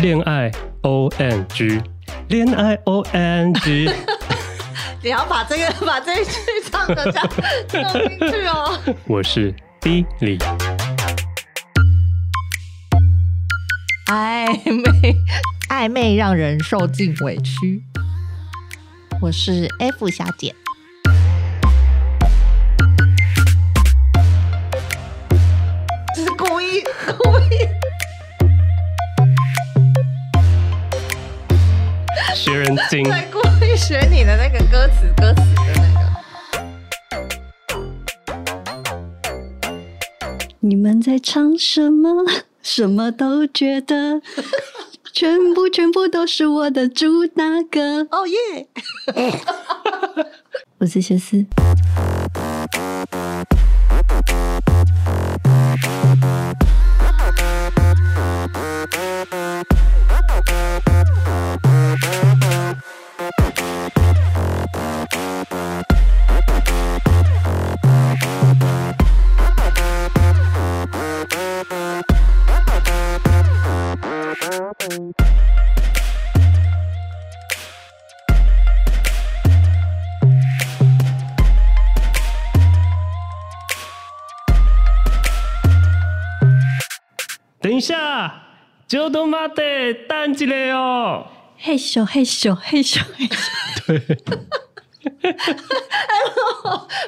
[0.00, 0.50] 恋爱
[0.80, 1.78] O N G，
[2.28, 3.90] 恋爱 O N G。
[5.04, 6.32] 你要把这个 把这一句
[6.70, 7.30] 唱的这样
[7.68, 8.78] 唱进去哦。
[9.06, 10.38] 我是 Billy。
[14.06, 15.14] 暧昧
[15.68, 17.82] 暧昧让人受尽委屈。
[19.20, 20.54] 我是 F 小姐。
[26.16, 26.82] 这是故意
[27.18, 27.68] 故意
[32.42, 33.04] 学人精。
[33.04, 36.10] 在故意学你的那个歌词歌词的那个。
[40.60, 42.24] 你们在唱什么？
[42.62, 44.22] 什么都觉得，
[45.12, 48.06] 全部全部都是我的主打歌。
[48.10, 48.68] 哦耶！
[50.78, 51.44] 我是谢思。
[88.90, 89.54] 下，就都妈的
[90.08, 91.26] 等一下哦。
[91.56, 93.86] 嘿咻嘿咻嘿咻嘿咻。
[93.86, 94.18] 对，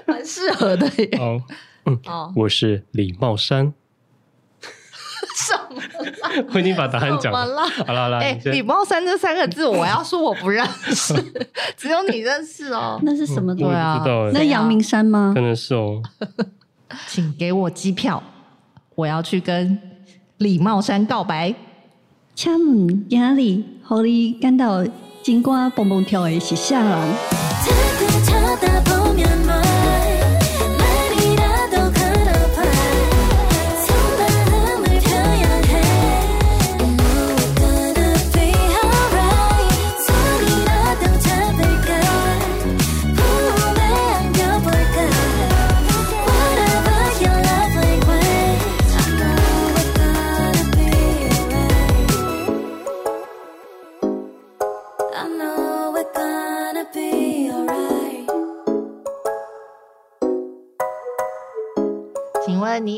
[0.06, 1.18] 蛮适合的耶。
[1.18, 1.42] 哦，
[1.86, 3.72] 嗯，哦，我是李茂山。
[5.34, 5.80] 什么？
[6.52, 7.46] 我已经把答案讲了。
[7.46, 11.14] 了好了好了，哎，李茂山这三个字，我要说我不认识，
[11.76, 13.00] 只有你认识哦。
[13.02, 13.54] 那是什么？
[13.56, 15.32] 对啊，那阳明山吗？
[15.34, 16.02] 可能是哦。
[17.08, 18.22] 请给我机票，
[18.94, 19.80] 我要去跟
[20.38, 21.54] 李茂山告白。
[22.34, 24.82] 请问今日，互你感到
[25.22, 27.41] 真歌蹦蹦跳的是啥人？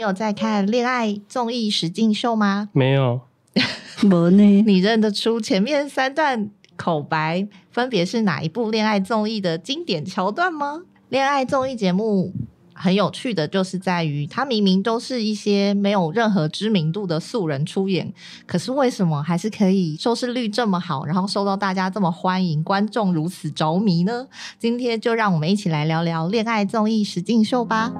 [0.04, 2.68] 有在看恋爱综艺实境秀吗？
[2.72, 3.22] 没有，
[4.02, 4.62] 没呢。
[4.62, 10.82] 你认得出前面三段口白分别是哪一部恋爱综艺的经典桥段吗？
[11.08, 12.34] 恋爱综艺节目
[12.74, 18.12] 很有趣的就是在于，它明明都是一些没有任何知名度的素人出演，
[18.46, 24.26] 可是为什么还是可以收视率这么好，然后受到大家这么欢迎，观众如此着迷呢？
[24.58, 27.92] 今天就让我们一起来聊聊恋爱综艺实境秀吧。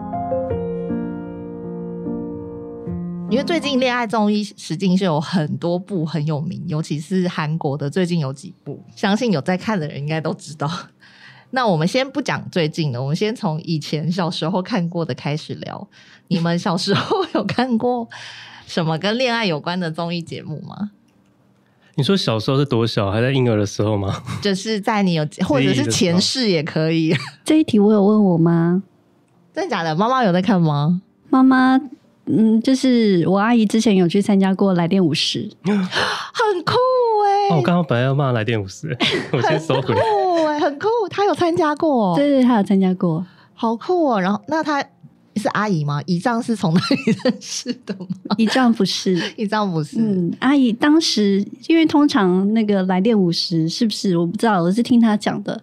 [3.31, 10.71] 因为最近恋爱综艺实境秀有很多部很有名，尤其是韩国的，最近有几部，相信有在看的人应该都知道。
[11.51, 15.89] 那我们先不讲最近的，我们先从以前小时候看过的开始聊。
[16.29, 18.09] 你们小时候 有看过
[18.67, 20.91] 什么跟恋爱有关的综艺节目吗？
[21.97, 23.11] 你说小时候是多小？
[23.11, 24.23] 还在婴儿的时候吗？
[24.43, 27.15] 就是在你有，或者是前世也可以。
[27.45, 28.83] 这一题我有问我妈，
[29.53, 29.95] 真的假的？
[29.97, 31.01] 妈妈有在看吗？
[31.31, 31.81] 妈妈。
[32.27, 36.75] 嗯，就是我阿姨之前有去参加过《来电五十》， 很酷
[37.27, 37.51] 哎、欸！
[37.53, 38.89] 哦，我刚刚本来要骂《来电五十》，
[39.33, 40.01] 我先收回来。
[40.01, 44.21] 酷哎，很酷，她有参加过，对对，她有参加过，好酷哦。
[44.21, 44.83] 然后，那她
[45.37, 46.01] 是阿姨吗？
[46.07, 48.07] 姨丈是从哪里认识的吗？
[48.39, 49.99] 姨丈不是， 姨丈不是。
[49.99, 54.17] 嗯，阿姨当时因为通常那个《来电五十》是不是？
[54.17, 55.61] 我不知道，我是听她讲的，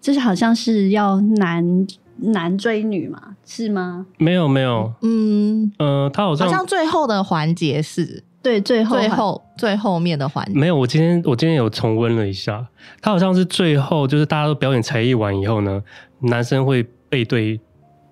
[0.00, 1.86] 就是好像是要男。
[2.18, 4.06] 男追女嘛，是吗？
[4.18, 10.58] 没有没有，嗯呃，他好像好像最后的环节是对最后最后最后面的环节。
[10.58, 12.66] 没有，我今天我今天有重温了一下，
[13.00, 15.82] 他好像是最后就是大家都表演才艺完以后呢，
[16.20, 17.60] 男生会背对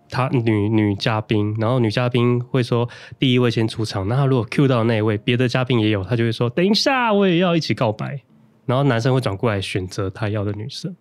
[0.08, 2.88] 他女女嘉宾，然后女嘉宾会说
[3.18, 8.20] 第一位先出场，那他如果 cue 到那一位，别的嘉宾也有，他就会说等一下我也要一起告白，
[8.66, 10.94] 然后男生会转过来选择他要的女生。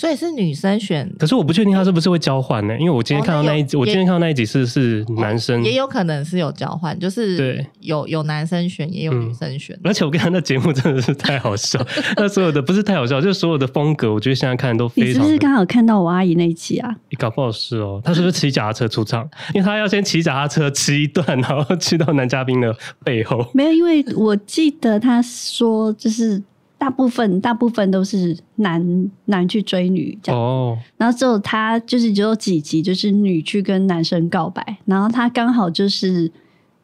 [0.00, 2.74] 所以是女生选，可是我不确定他是不是会交换呢？
[2.78, 9.76] 因为我今天看到那一集，哦、我今天看到那一集是是男生，也有可能是有交换，就是对，有有男生选，也有女生选。
[9.76, 11.78] 嗯、而且我跟他那节目真的是太好笑，
[12.16, 15.10] 那所有的不是太好笑，就是所有的风格，我觉得现在看都非常。
[15.10, 16.96] 你是不是刚好看到我阿姨那一集啊？
[17.10, 19.28] 你搞不好是哦，他是不是骑脚踏车出场？
[19.52, 22.74] 因为他要先骑脚踏车骑一段，然后去到男嘉宾的
[23.04, 23.46] 背后。
[23.52, 26.42] 没有，因为我记得他说就是。
[26.80, 30.78] 大部分大部分都是男男去追女这样，oh.
[30.96, 36.32] 然后只有他就是只有几集就是女去跟男生告白，然后他刚好就是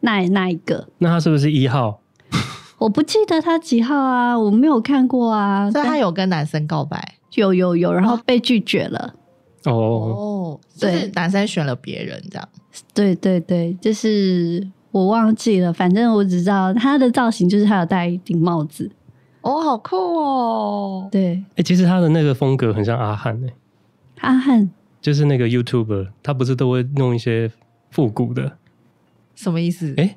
[0.01, 0.87] 那那一个。
[0.99, 1.99] 那他是不是一号？
[2.77, 5.71] 我不记得他几号啊，我没有看过啊。
[5.71, 7.15] 所以他有跟男生告白？
[7.33, 9.15] 有有有，然后被拒绝了。
[9.65, 12.47] 哦哦，就是男生选了别人这样。
[12.93, 18.91] 对对对，就是我忘记了，反正我只知道他的造型就是他有戴一顶帽子。
[19.47, 21.09] 哦，好酷哦！
[21.13, 23.55] 对，哎、欸，其实他的那个风格很像阿汉哎、欸，
[24.23, 24.69] 阿汉
[25.01, 27.51] 就是那个 YouTuber，他不是都会弄一些
[27.91, 28.57] 复古的？
[29.37, 29.95] 什么意思？
[29.97, 30.17] 哎、欸，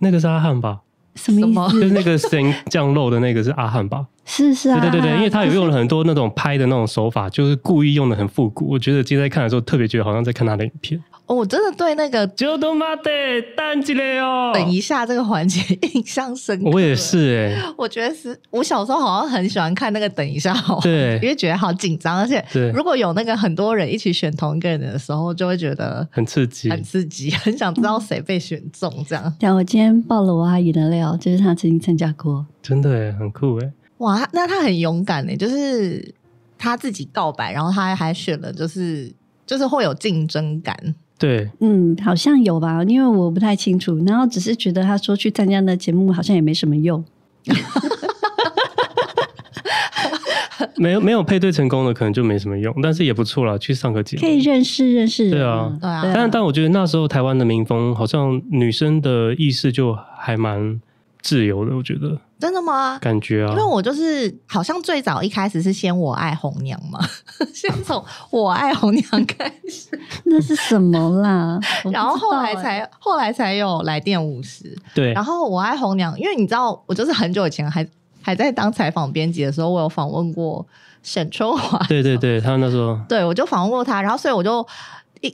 [0.00, 0.80] 那个是阿汉吧？
[1.14, 1.80] 什么意思？
[1.80, 4.06] 就是那个神降肉的那个是阿汉吧？
[4.26, 8.68] 是是啊，对对对对，因为他有用了很多那种拍的那种手法，就是故意用的很复古。
[8.68, 11.02] 我觉得今天在看的时候，特别觉得好像在看他的影片。
[11.32, 13.10] 哦，我真的对那个就都妈的
[13.56, 14.52] 蛋起来哦！
[14.52, 15.60] 等一下，这个环节
[15.94, 16.68] 印象深刻。
[16.70, 20.12] 我也是哎、欸，我觉得是我小时候好像很喜欢看那个。
[20.12, 29.34] 等一下哦，对，因为觉得好紧张，而且对，如果有那个很多人一起选同一个人的时候，就会觉得很刺激，很刺激， 很想知道谁被选中这样。
[29.40, 33.72] 对，我今天爆了我阿姨的料，就是她曾经参加过，真的哎，很酷哎。
[33.98, 36.14] 哇，那她很勇敢哎，就是
[36.58, 39.10] 她自己告白，然后她还选了，就是
[39.46, 40.94] 就是会有竞争感。
[41.22, 47.04] 对，嗯，好像有吧，因为我不太清楚，然后只是觉得他说去参加那节目好像也没什么用，
[50.74, 54.20] 没有没有配对成功的可能就没什么用，但是也不错啦，去上个节目。
[54.20, 60.80] 可以认识认识人，对啊，对啊，但但我觉得那时候台湾的民风好像女生的意识就还蛮
[61.22, 62.18] 自由的，我觉得。
[62.38, 62.98] 真的吗？
[63.00, 66.98] 感觉啊，因为我就是好像最早一开始是先我爱红娘嘛，
[67.54, 69.96] 先从我爱红娘开始，
[70.26, 71.60] 那是什么啦？
[71.92, 75.12] 然后后来才后来才有来电五十，对。
[75.12, 77.86] 然后我爱红娘，因为你知道，我就是很久以前还
[78.20, 80.66] 还在当采访编辑的时候，我有访问过
[81.04, 84.66] 沈春华，对对对，他那时候，对我就访问过他，然后所以我就。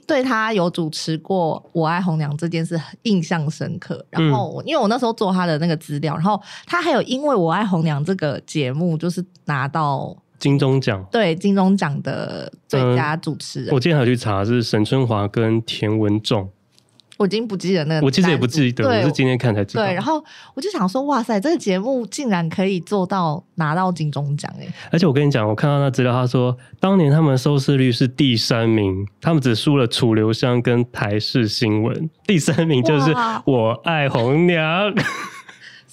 [0.05, 13.73] 对他有主持过《我爱红娘》这件事印象深刻，然后因为我那时候做他的那个资料，然后他还有因为《我爱红娘》这个节目就是拿到金钟奖，对金钟奖的最佳主持人。
[13.73, 16.49] 我今天还去查是沈春华跟田文仲。
[17.19, 19.83] 我已经不记得那个，我其实也不记得，我是今天看才知道。
[19.83, 20.23] 对，然后
[20.53, 24.65] 我就想说，哇塞，这个节目竟然可以做到拿到金钟奖哎！
[24.89, 33.13] 而且我跟你讲，我看到那资料，他说当年他们收视率是第三名，他们只输了楚留香跟台视新闻，第三名就是
[33.43, 34.93] 我爱红娘。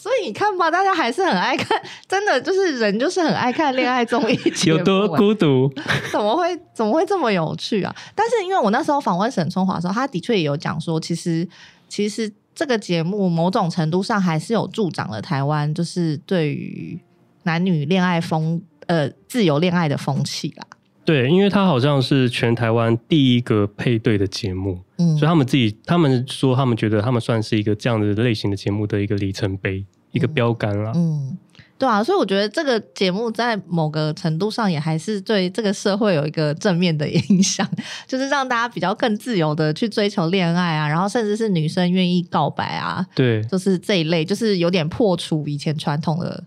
[0.06, 1.76] 所以你看吧，大家还是很爱看，
[2.06, 5.68] 真的就是人就是很爱看恋爱综艺节目， 有多孤独？
[6.12, 7.92] 怎么会怎么会这么有趣啊？
[8.14, 11.48] 但是因为我那时候访问沈春华的时候，他的确也有讲说，其实
[11.88, 16.96] 其实这个节目某种程度上还是有助长了台湾就是对于
[17.42, 20.64] 男女恋爱风呃自由恋爱的风气啦。
[21.04, 29.84] 对，因为他好像是全台湾第一个配对的节目，嗯，所以他们自己他们说他们觉得他们算是一个这样的类型的节目的一个里程碑。
[30.16, 31.36] 一个标杆了，嗯，
[31.78, 37.68] 对啊，所以我觉得这个节目在某个程度上也还是对这个社会有一个正面的影响，
[38.08, 46.42] 就是让大家比较更自由的去追求恋爱啊，然后甚至是女生愿意告白啊，对，就是这一类，就是有点破除以前传统的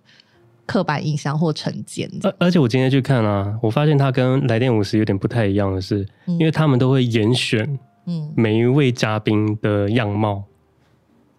[0.65, 2.09] 刻板印象或成见。
[2.23, 10.43] 而而且我今天去看啊，我发现他跟来电五十有点不太一样的是，嗯、因为他们都会严选，嗯，每一位嘉宾的样貌。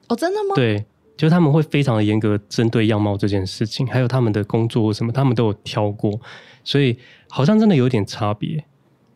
[0.08, 0.54] 哦，真的吗？
[0.54, 0.84] 对。
[1.20, 6.18] 就是他们会非常的严格针对样貌这件事情，还有他们的工作什么，他们都有挑过，
[6.64, 6.96] 所以
[7.28, 8.64] 好像真的有点差别。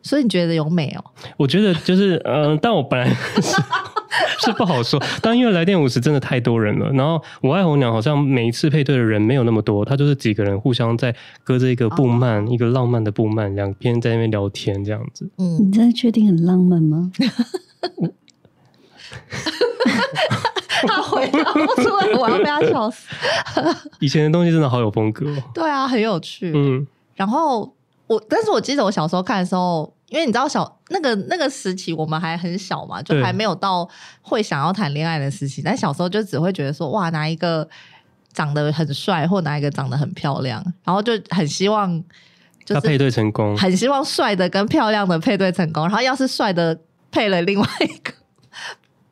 [0.03, 1.03] 所以你觉得有美哦？
[1.35, 3.59] 我觉得就是，嗯、 呃，但我本来是，
[4.45, 15.27] 是不好说，但因为来电五十真的太多人了，然后我爱红娘好像每一次配对的人没有那么多，他就是几个人互相在隔着一个布幔，哦、一个浪漫的布幔，两边在那边聊天这样子。
[15.39, 17.11] 嗯，你真的确定很浪漫吗？
[20.87, 23.07] 他回答不出来，我要被他笑死。
[23.99, 25.43] 以前的东西真的好有风格哦。
[25.53, 26.51] 对啊，很有趣。
[26.55, 27.73] 嗯，然后
[28.07, 33.87] 我，但是我记得我小时候看的时候，因为你知道小那个那个时期我们还很小嘛，就还没有到
[34.21, 35.61] 会想要谈恋爱的时期。
[35.61, 37.67] 但小时候就只会觉得说，哇，哪一个
[38.33, 42.03] 长得很帅，或哪一个长得很漂亮，然后就很希望
[42.67, 46.77] 他配对成功，很希望帅的跟漂亮的配对成功，然后要是帅的
[47.11, 48.11] 配了另外一个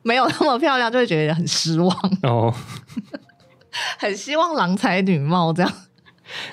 [0.04, 2.54] 没有那么漂亮，就会觉得很失望 哦。
[3.98, 5.72] 很希望郎才女貌这样，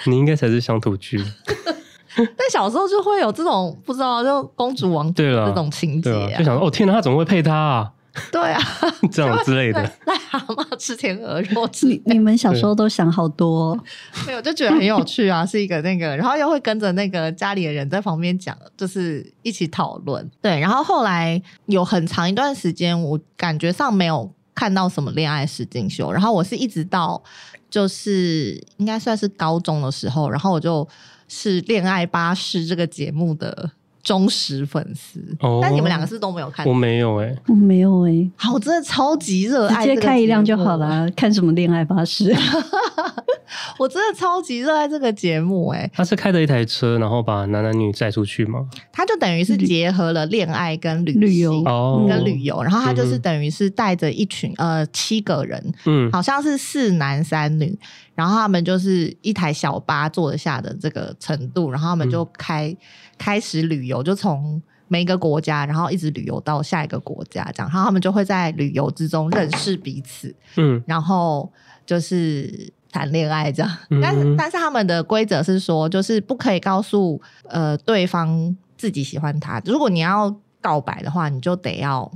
[0.06, 1.24] 你应该才是乡土剧。
[2.16, 7.92] 但小时候就会有这种不知道就公主王子这种情节、啊啊，就想说哦天哪，他怎么会配他啊？
[8.30, 8.62] 对啊，
[9.12, 9.82] 这种之类的。
[10.06, 13.84] 癞蛤蟆吃天鹅肉，你你们小时候都想好多、哦，
[14.28, 20.30] 没有就觉得很有趣啊，是一个那个，然后又会跟着那个家里的人在旁边讲，就是一起讨论。
[20.42, 27.24] 对，然后后来有很长一段时间，我感觉上没有看到什么恋爱实境秀，然后我是一直到
[27.70, 30.86] 就是应该算是高中的时候，然后我就
[31.30, 33.72] 是《恋爱巴士》这个节目的。
[34.04, 41.10] 忠实粉丝，哦、但你们两个是，都没有看，我没有哎、欸，我没有哎、欸，好，我真的超级热爱，直接开一辆就好了。
[41.12, 42.36] 看什么恋爱巴士？
[43.78, 45.92] 我真的超级热爱这个节目哎、欸。
[45.94, 48.66] 他是开着一台车，然后把男男女载出去吗？
[48.92, 57.78] 他就等于是结合了恋爱跟旅旅游哦，跟旅游，然后他就是等于是带着一群呃七个人，嗯，好像是四男三女，
[58.16, 62.76] 然后他们就是一台小巴坐得下的这个程度，然后他们就开。
[63.22, 71.50] 嗯开始旅游，就从每一个国家，然后一直旅游到下一个国家，这样，然后他们就会在旅游之中认识彼此，嗯，然后
[71.86, 73.78] 就是谈恋爱这样。
[73.92, 79.62] 嗯、但是，但是他们的规则是说，就是不可以告诉呃对方自己喜欢他。
[79.66, 82.12] 如果你要告白的话，你就得要，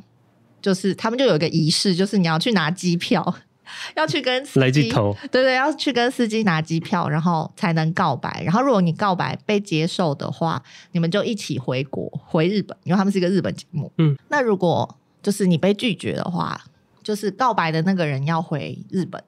[0.62, 3.36] 就是他们就有一个仪式，就是你要去拿机票。
[3.96, 4.90] 要去跟司机，
[5.32, 8.42] 对对，要去跟司机拿机票，然后才能告白。
[8.44, 13.92] 然后如果你告白被接受的话，你们就一起回国回日本，因为他们是一个日本节目。
[13.98, 16.60] 嗯，那如果就是你被拒绝的话，
[17.04, 19.22] 就是告白的那个人要回日本，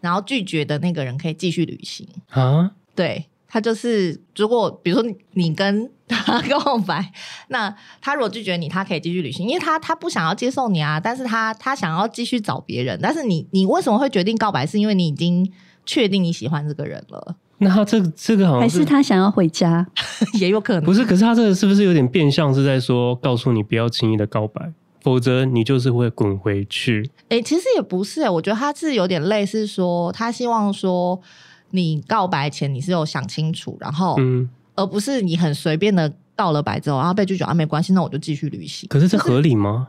[0.00, 2.72] 然后拒绝的那个人可以继续旅行啊？
[2.94, 3.26] 对。
[3.52, 7.12] 他就是，如果比如说你跟他 告白，
[7.48, 12.96] 那他如果拒绝你，他可以继续旅行，因为他他不想要接受你啊，但是他他想要继续找别人。
[13.02, 14.64] 但是你你为什么会决定告白？
[14.64, 15.52] 是因为你已经
[15.84, 17.34] 确定你喜欢这个人了。
[17.58, 19.84] 那他这个这个好像是还是他想要回家，
[20.38, 21.04] 也有可能不是。
[21.04, 27.10] 可是他这个是不是有点变相是在说，告诉你不要轻易的告白，否则你就是会滚回去。
[27.24, 31.20] 哎、欸，其实也不是、欸，我觉得他是有点类似说，他希望说。
[31.70, 38.88] 你告白前你是有想清楚，然后，嗯，而不是你很随便的告了白之后，然后被拒绝啊，没关系，那我就继续旅行。
[38.88, 39.88] 可是这合理吗？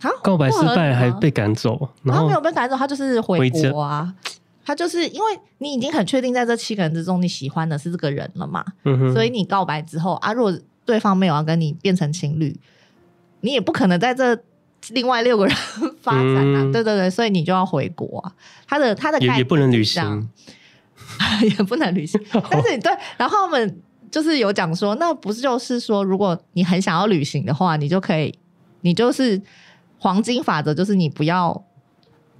[0.00, 4.12] 啊，告白失败还被赶走，然后没有被赶走，他就是回国啊。
[4.64, 5.26] 他就是因为
[5.58, 12.56] 你已经很确定在这七个人之中你喜欢的是这个人了嘛，嗯，所以你告白之后啊，如果对方没有要跟你变成情侣，
[13.40, 14.38] 你也不可能在这
[14.90, 15.56] 另外六个人
[16.00, 18.32] 发展啊，嗯、对对对，所以你就要回国啊。
[18.66, 20.28] 他的他的也不能旅行。
[21.42, 28.34] 也不能旅行， 但是你对，然后我们就是有讲说，那不是就是说，如果你很想要旅行的话，你就可以，
[28.82, 29.40] 你就是
[29.98, 31.64] 黄金法则，就是你不要。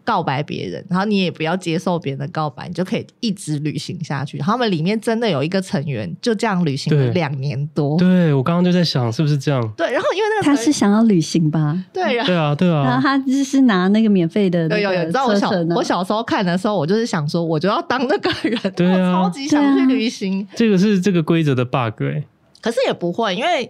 [0.05, 4.39] 告白别人，然后你也不要接受别人的告白，你就可以一直旅行下去。
[4.39, 7.97] 他们里面真的有一个成员就这样旅行了两年多。
[7.99, 9.73] 对，对我刚刚就在想是不是这样？
[9.77, 11.85] 对，然后因为那个他是想要旅行吧？
[11.93, 12.85] 对，然后 对啊，对啊。
[12.85, 15.01] 然后他就是拿那个免费的，有有有。
[15.01, 20.47] 你知道我小我小时候看的时候，我就是想说，我就要当那个人，对啊，我超级想去旅行。
[20.55, 22.25] 这个是这个规则的 bug 哎。
[22.61, 23.63] 可是也不会，因为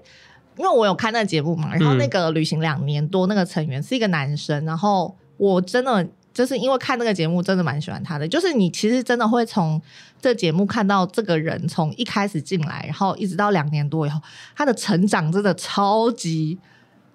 [0.57, 6.09] 因为我有看那个节目嘛，然后那个旅行两年多那个成员是一个男生，然后我真的。
[6.33, 8.27] 就是因为看那个节目，真的蛮喜欢他的。
[8.27, 9.81] 就是你其实真的会从
[10.21, 14.21] 这节目看到这个人从一开始进来，然后一直到两年多以后，
[14.57, 16.59] 他的成长真的超级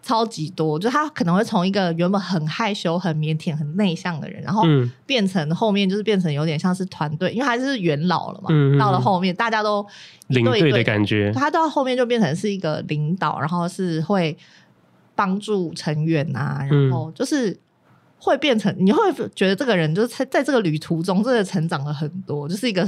[0.04, 0.78] 超级多。
[0.78, 4.64] 就他可能会从一个原本很害羞、很腼腆、很内向的人，然后
[5.06, 8.48] 变成后面就是变成有点像是团队，因为他是元老了嘛。
[8.50, 9.86] 嗯嗯到了后面，大家都
[10.28, 14.38] 领队的感觉，他到后面就变成是一个领导，然后是会
[15.16, 17.58] 帮助成员啊，然后就是。
[18.28, 19.00] 会变成你会
[19.34, 22.88] 觉得这个人就是在在这个旅途中真的成长了很多，就是一个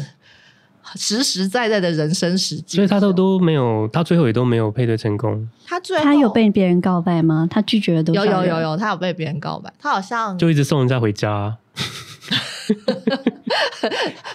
[0.96, 2.76] 实实在在的人生实际。
[2.76, 5.48] 所以他都都没有，他最后也都没有配对成功。
[5.66, 7.48] 他最后他有被别人告白吗？
[7.50, 8.32] 他拒绝了多少人？
[8.32, 9.74] 有有有有，他有被别人告白。
[9.80, 11.58] 他好像就一直送人家回家。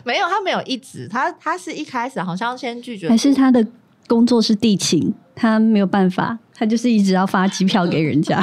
[0.05, 3.65] 没有，他没有一直，他他是一开始好像先拒绝，还是他的
[4.09, 6.39] 工作是地勤，他没有办法。
[6.57, 8.41] 他就是一直要发机票给人家，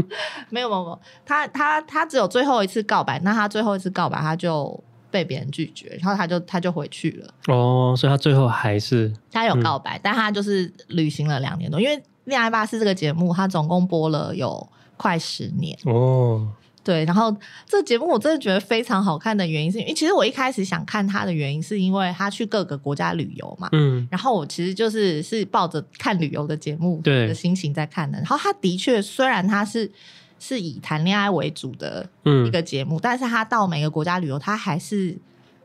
[0.50, 4.78] 没有没有没有，他他他只有最后一次告白，那他最后一次告白他就
[5.10, 7.34] 被别人拒绝，然后他就他就回去了。
[7.46, 15.74] 哦，所以他最后还是他有告白，嗯、但他就是旅行了两年多，因为《恋爱巴士》这个节目，他总共播了有快十年。
[15.86, 16.46] 哦，
[16.84, 17.34] 对，然后
[17.66, 28.18] 这节目我真的觉得非常好看的原因是因为其实我一开始想看他的原因是因为他去各个国家旅游嘛，嗯，然后我其实就是是抱着看旅游的节目的心情在看的。
[28.18, 29.90] 然后他的确虽然他是
[30.38, 32.06] 是以谈恋爱为主的
[32.46, 35.16] 一个节目，嗯，但是他到每个国家旅游，他还是。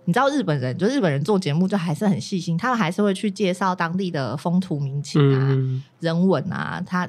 [0.05, 7.07] 你知道日本人，就日本人做节目就还是很细心，他们还是会去介绍当地的风土民情啊、嗯、人文啊，他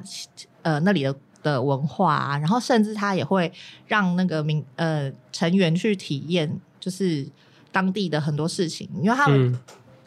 [0.61, 3.51] 呃那里的的文化啊，然后甚至他也会
[3.87, 7.27] 让那个民呃成员去体验，就是
[7.71, 9.59] 当地的很多事情，因为他们、嗯、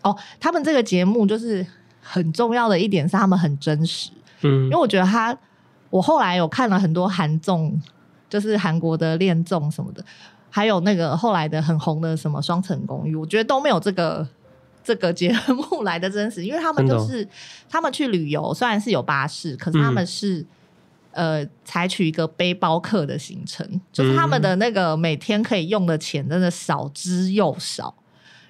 [0.03, 1.67] 哦，他们这个节目就是
[2.01, 4.11] 很重要的一点是他们很真实，
[4.43, 5.37] 嗯，因为我觉得他，
[5.91, 7.81] 我后来有看了很多韩综，
[8.29, 10.05] 就是韩国的恋综什么的。
[10.51, 14.25] 还有那个后来的很红的什么《双层公寓》，我觉得都没有这个
[14.85, 17.29] 这个节目来的真实，因为他们就是
[17.69, 20.47] 他们去旅游，虽然是有巴士，可是他们是、嗯、
[21.15, 27.95] 呃采取一个背包客的行程，就是他们的那个每天可以用的钱真的少之又少，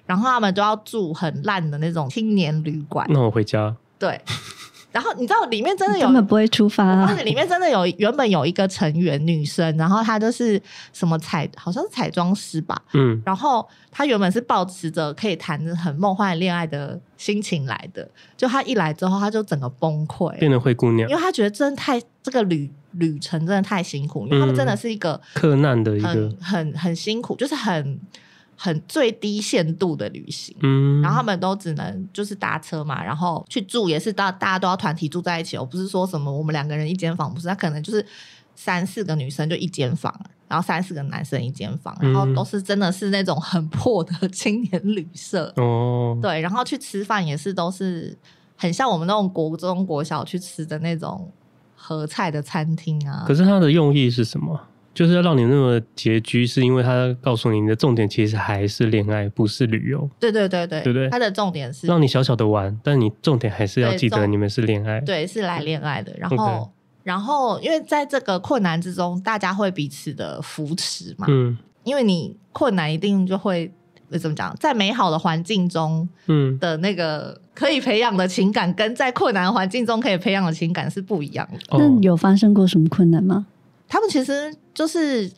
[0.05, 3.07] 然后他们都要住很烂的那种青年旅馆。
[3.09, 3.75] 那我回家。
[3.97, 4.19] 对。
[4.95, 10.59] 然后你知道里面真的有根本不会出发，而且里面真的有原本有一个成员女生，然后她就是
[10.93, 27.99] 什么彩，好像是彩妆师吧，嗯，然后她原本是抱持着可以谈着很梦幻恋爱的心情来的，就她一来之后，她就整个崩溃，变成灰姑娘，因为她觉得真的太这个旅旅程真的太辛苦，因为他们真的是一个克难的一个很很很辛苦，就是很。
[28.55, 38.05] 很最低限度的旅行，嗯，然后他们都只能就是搭车嘛，然后去住也是大大家都要团体住在一起，我不是说什么我们两个人一间房，不是，他可能就是
[38.55, 40.13] 三四个女生就一间房，
[40.47, 48.17] 然后三四个男生一间房，然后都是真的是那种很破的青年旅社哦，对，然后去吃饭也是都是
[48.55, 51.29] 很像我们那种国中国小去吃的那种
[51.75, 53.25] 合菜的餐厅啊。
[53.27, 54.57] 可是它的用意是什么？
[54.95, 60.09] 就是要让你那么拮据，是因为他告诉你，你的重点其实还是恋爱，不是旅游。
[60.19, 61.09] 对对对对，对对？
[61.09, 65.01] 他的重点是让你小小的玩，但你重点还是要记得你们是恋爱。
[65.01, 66.15] 对，是来恋爱的。
[66.17, 66.69] 然后，okay.
[67.03, 71.27] 然后，因为在这个困难之中，大家会彼此的扶持嘛。
[71.29, 71.55] 嗯。
[71.83, 73.71] 因为你困难一定就会
[74.19, 81.77] 怎么讲，在美好的环境中，嗯的那个可以培养的情感，跟在困难环境中可以培养的情感是不一样的。
[81.77, 83.45] 那有发生过什么困难吗？
[83.87, 85.31] 他们其实就是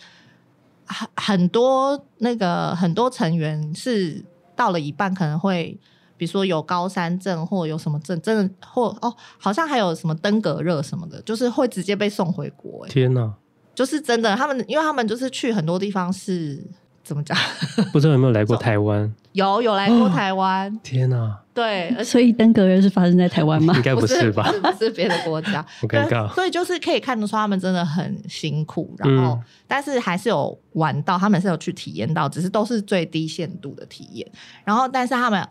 [0.85, 4.21] 很很多那个很多成员是
[4.55, 5.79] 到了一半可能会，
[6.17, 12.85] 比如说有高山症或有什么症，真的或哦，好像还有什么登革热什么的，就是会直接被送回国。
[12.87, 13.33] 天哪！
[13.73, 16.61] 就是真的，他们因为他们就是去很多地方是。
[17.03, 17.37] 怎么讲？
[17.93, 19.15] 不知道有没有来过台湾？
[19.31, 20.69] 有有来过台湾。
[20.75, 20.79] 哦。
[20.83, 21.39] 天哪！
[21.57, 23.73] 对，所以登革热是发生在台湾吗？
[23.75, 24.53] 应该不是吧？
[24.61, 25.59] 不是别的国家。
[25.81, 26.31] 好尴尬。
[26.35, 34.31] 所以就是可以看得出他们真的很辛苦，然后、嗯、但是还是有玩到，他们是有去体验到，只是都是最低限度的体验。
[34.63, 35.43] 然后，但是他们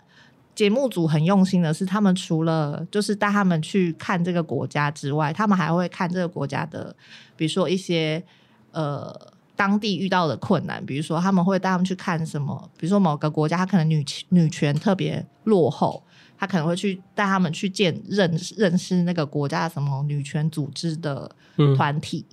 [0.55, 6.95] 节目组很用心的是，他们除了就是带他们去看这个国家之外，他们还会看这个国家的，
[7.35, 8.23] 比如说一些
[8.71, 9.35] 呃。
[9.57, 16.03] 当地遇到的困难，比如说他们会带他们去看什么，比如说某个国家，他可能女女权特别落后，
[16.39, 21.31] 他可能会去带他们去见认识认识那个国家的什么女权组织的
[21.75, 22.27] 团体，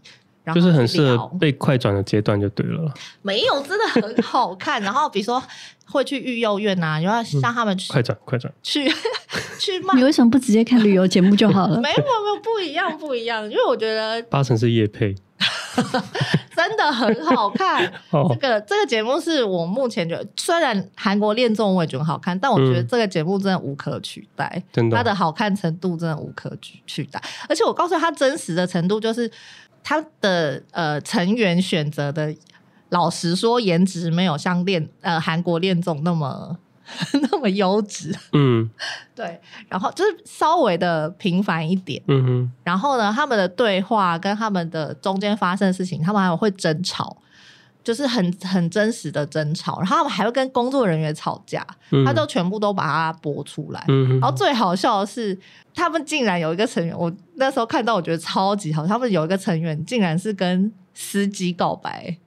[0.43, 2.93] 嗯、就是很适合被快转的阶段就对了。
[3.21, 4.81] 没有，真的很好看。
[4.81, 5.41] 然后比如说
[5.85, 8.91] 会去育幼院啊，然后让他们去、嗯、快转快转去
[9.57, 9.95] 去骂。
[9.95, 11.79] 你为什么不直接看旅游节目就好了？
[11.81, 15.15] 没有没有不一样不一样，因为我觉得八成是业配。
[16.55, 27.21] 真的很好看，这个这个节目是我目前觉得，虽然韩国恋综我也觉得好看，但我觉得这个节目真的无可取代，真的，它的好看程度真的无可取取代。
[27.49, 29.29] 而且我告诉他，真实的程度就是
[29.83, 32.33] 他的呃成员选择的，
[32.89, 36.57] 老实说，颜值没有像恋呃韩国恋综那么。
[37.31, 38.69] 那么优质，嗯，
[39.15, 47.17] 对，然后就是稍微的平凡一点，嗯哼，然后呢，他们的对话跟他们的中间发生的事情，他们还会争吵，
[47.83, 55.37] 就是很很真实的争吵，然后他们还会跟工作人员吵架，嗯、他就全部都把它播出来，嗯，然后最好笑的是，
[55.73, 62.17] 他们竟然有一个成员，我那时候看到我觉得超级好，他们有一个成员竟然是跟司机告白。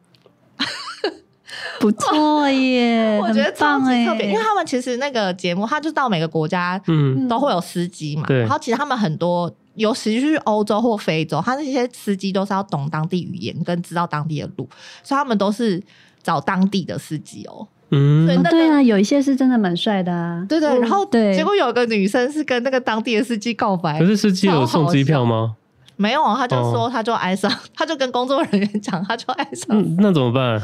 [1.80, 14.68] 不错耶， 我觉得超级特别，因为他们其实那个节目，他就到每个国家，嗯，都会有司机嘛，然后其实他们很多，尤其是欧洲或非洲，他那些司机都是要懂当地语言跟知道当地的路，
[15.02, 15.82] 所以他们都是
[16.22, 17.68] 找当地的司机哦。
[17.90, 20.44] 嗯，对啊，有一些是真的蛮帅的啊。
[20.48, 25.54] 对对，然后对，结果有个女生是跟那个当地的司机告白，可是司机有送机票吗？
[25.94, 29.68] 没有啊，他就说他就爱上，哦、他就跟工作人员讲，他就爱上。
[29.70, 30.60] 嗯，那怎么办？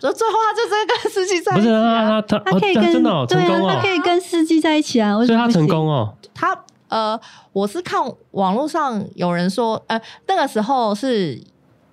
[0.00, 1.62] 说最后他就在跟司机在一起、啊。
[1.62, 5.14] 不是啊，他他他可以跟、哦、真的、哦、成功哦，他可以跟司机在一起啊。
[5.14, 6.14] 所以他成功哦。
[6.34, 6.58] 他
[6.88, 7.18] 呃，
[7.52, 11.40] 我是看网络上有人说，呃，那个时候是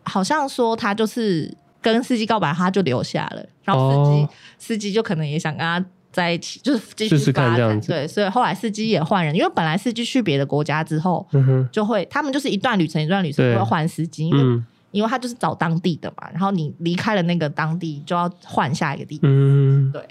[0.03, 5.83] 好像说他就是跟司机告白，他就留下了，然后司机、哦、司机就可能也想跟他。
[6.15, 14.65] 在一起 就是继续发展，对，所以后来司机也换人，因为本来司机去别的国家之后，嗯，就会他们就是一段旅程一段旅程会换司机，因为、嗯、
[14.95, 20.01] 因为他就是找当地的嘛，然后你离开了那个当地就要换下一个地方，嗯，对，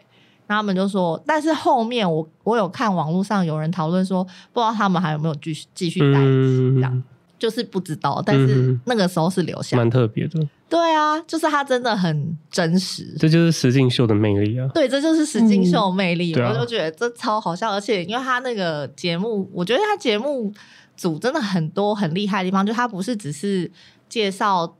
[0.46, 6.94] 然后他们就说，但是后面我我有看网络上有人讨论说，不知道他们还有没有继续继续在一起这样。
[6.94, 7.04] 嗯
[7.36, 10.40] 就是不知道，但是那个时候是留下，蛮特别的。
[10.66, 14.66] 对啊，就是他真的很真实，这就是实境秀的魅力啊！
[14.72, 17.70] 对，这就是实境秀的魅力，嗯、我就觉得这超好笑。
[17.70, 20.50] 而且因为他那个节目，我觉得他节目
[20.96, 23.70] 组真的很多很厉害的地方，就他不是只是
[24.14, 24.76] 介绍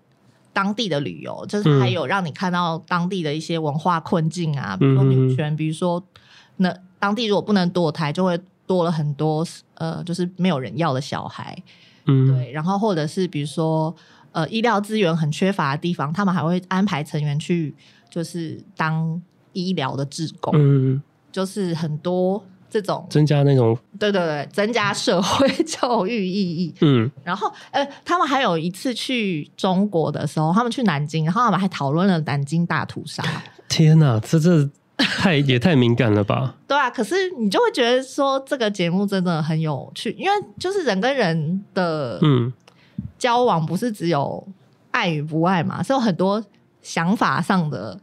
[0.53, 6.01] 当地的旅游，就是还有让你看到当地的一些文化困境啊，比如说女权，比如说
[6.59, 9.45] 那当地如果不能堕胎，就会多了很多
[9.75, 11.61] 呃，就是没有人要的小孩。
[12.07, 13.93] 嗯，对，然后或者是比如说，
[14.31, 17.75] 呃，医疗资源很缺乏的地方，他们还会安排成员去，
[18.09, 19.21] 就是当
[19.53, 22.45] 医疗的志工，嗯，就是很多
[22.75, 33.23] 这种增加那种，对对对，增加社会教育意义，嗯，然后，呃，他们还有一次去中国的时候，他们去南京，然后他们还讨论了南京大屠杀。
[33.69, 34.69] 天哪，这这。
[34.97, 36.55] 太 也太敏感了吧？
[36.69, 42.53] 对啊，可是你就会觉得说这个节目真的很有趣，因为就是人跟人的嗯
[43.19, 44.47] 交往不是只有
[44.93, 46.43] 爱与不爱嘛，是有很多
[46.81, 47.99] 想法上的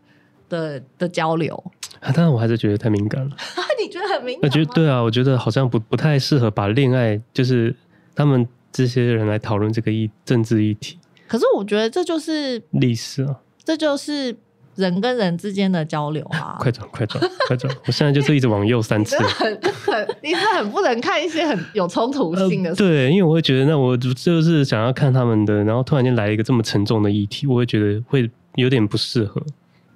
[0.49, 1.63] 的的交流。
[2.01, 3.31] 啊，当然我还是觉得太敏感了。
[3.81, 4.41] 你觉得很敏感？
[4.43, 7.73] 我觉得对啊，我觉得好像不不太适合把恋爱就是
[8.13, 10.99] 他们这些人来讨论这个议政治议题。
[11.27, 14.35] 可是我觉得这就是历史啊，这就是。
[14.75, 16.55] 人跟人之间的交流啊！
[16.57, 17.71] 快转快转快转！
[17.85, 19.17] 我现在就是一直往右三次。
[19.17, 22.75] 你很很， 你是很不能看一些很有冲突性的、呃。
[22.77, 29.43] 对，因为我会觉得，那我就是想要看他们的，然后突然间来一个这么沉重的议题，我会觉得会有点不适合。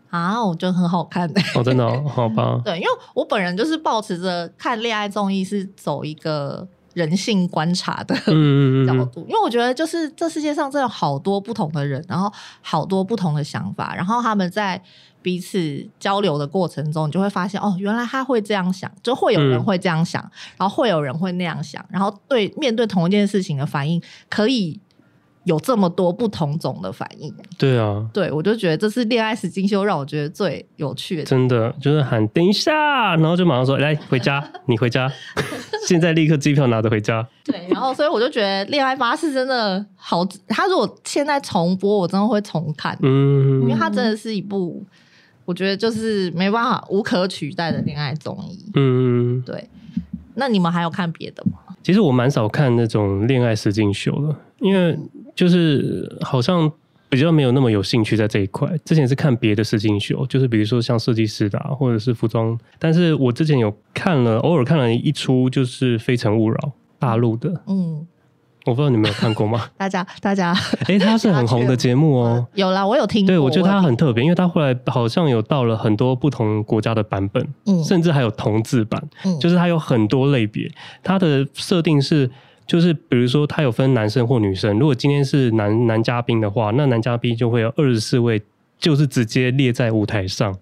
[0.10, 1.60] 啊，我觉得很好看的、欸。
[1.60, 2.04] 哦，真的、哦？
[2.08, 2.60] 好吧。
[2.66, 6.68] 对，因为我本人就是保持着看恋爱综艺是走一个。
[6.96, 14.82] 人性观察的角度，嗯嗯嗯，因为我觉得就是这世界上真的有好多不同的人，然后好多不同的想法，然后他们在
[15.22, 24.80] 彼此交流的过程中，你就会发现哦，原来他会这样想，就会有人会这样想，嗯、然后会有人会那样想，然后对面对同一件事情的反应可以。
[25.46, 31.24] 有这么多不同种的反应，对啊，对我就觉得这是恋爱实境秀让我觉得最有趣的。
[31.24, 35.10] 真的就是喊等一下，然后就马上说来回家， 你回家，
[35.88, 37.26] 现在立刻机票拿着回家。
[37.44, 44.84] 对，然后所以我就觉得恋爱巴士真的好，他如果现在重播，我真的会重看，嗯，因为它真的是一部
[45.46, 48.72] 我觉得就是没办法无可取代的恋爱综艺。
[48.74, 49.70] 嗯，对。
[50.34, 51.60] 那你们还有看别的吗？
[51.84, 54.98] 其实我蛮少看那种恋爱实境秀的，因为。
[55.36, 56.72] 就是好像
[57.10, 58.70] 比较没有那么有兴趣在这一块。
[58.84, 62.58] 之前是看别的实境秀，就是比如说像设计师的、啊，或者是服装。
[62.80, 66.58] 但是我之前有看了，偶尔看了一出，就是《非诚勿扰》
[66.98, 67.62] 大陆的。
[67.68, 68.08] 嗯，
[68.66, 69.70] 我不知道你们有看过吗？
[69.78, 70.52] 大家，大家，
[70.88, 72.48] 哎、欸，它是很红的节目哦。
[72.56, 73.28] 有啦，我有听过。
[73.28, 80.70] 对，我觉得它很特别，因为它后来好像有到了很多不同国家的版本，嗯，甚至还有同字版，嗯，就是它有很多类别。
[81.04, 82.32] 它的设定是。
[82.68, 84.80] 就是比如说，他有分男生或女生。
[84.80, 88.42] 如果今天是男男嘉宾的话，那男嘉宾就会有二十四位，
[88.80, 90.58] 就是直接列在舞台上。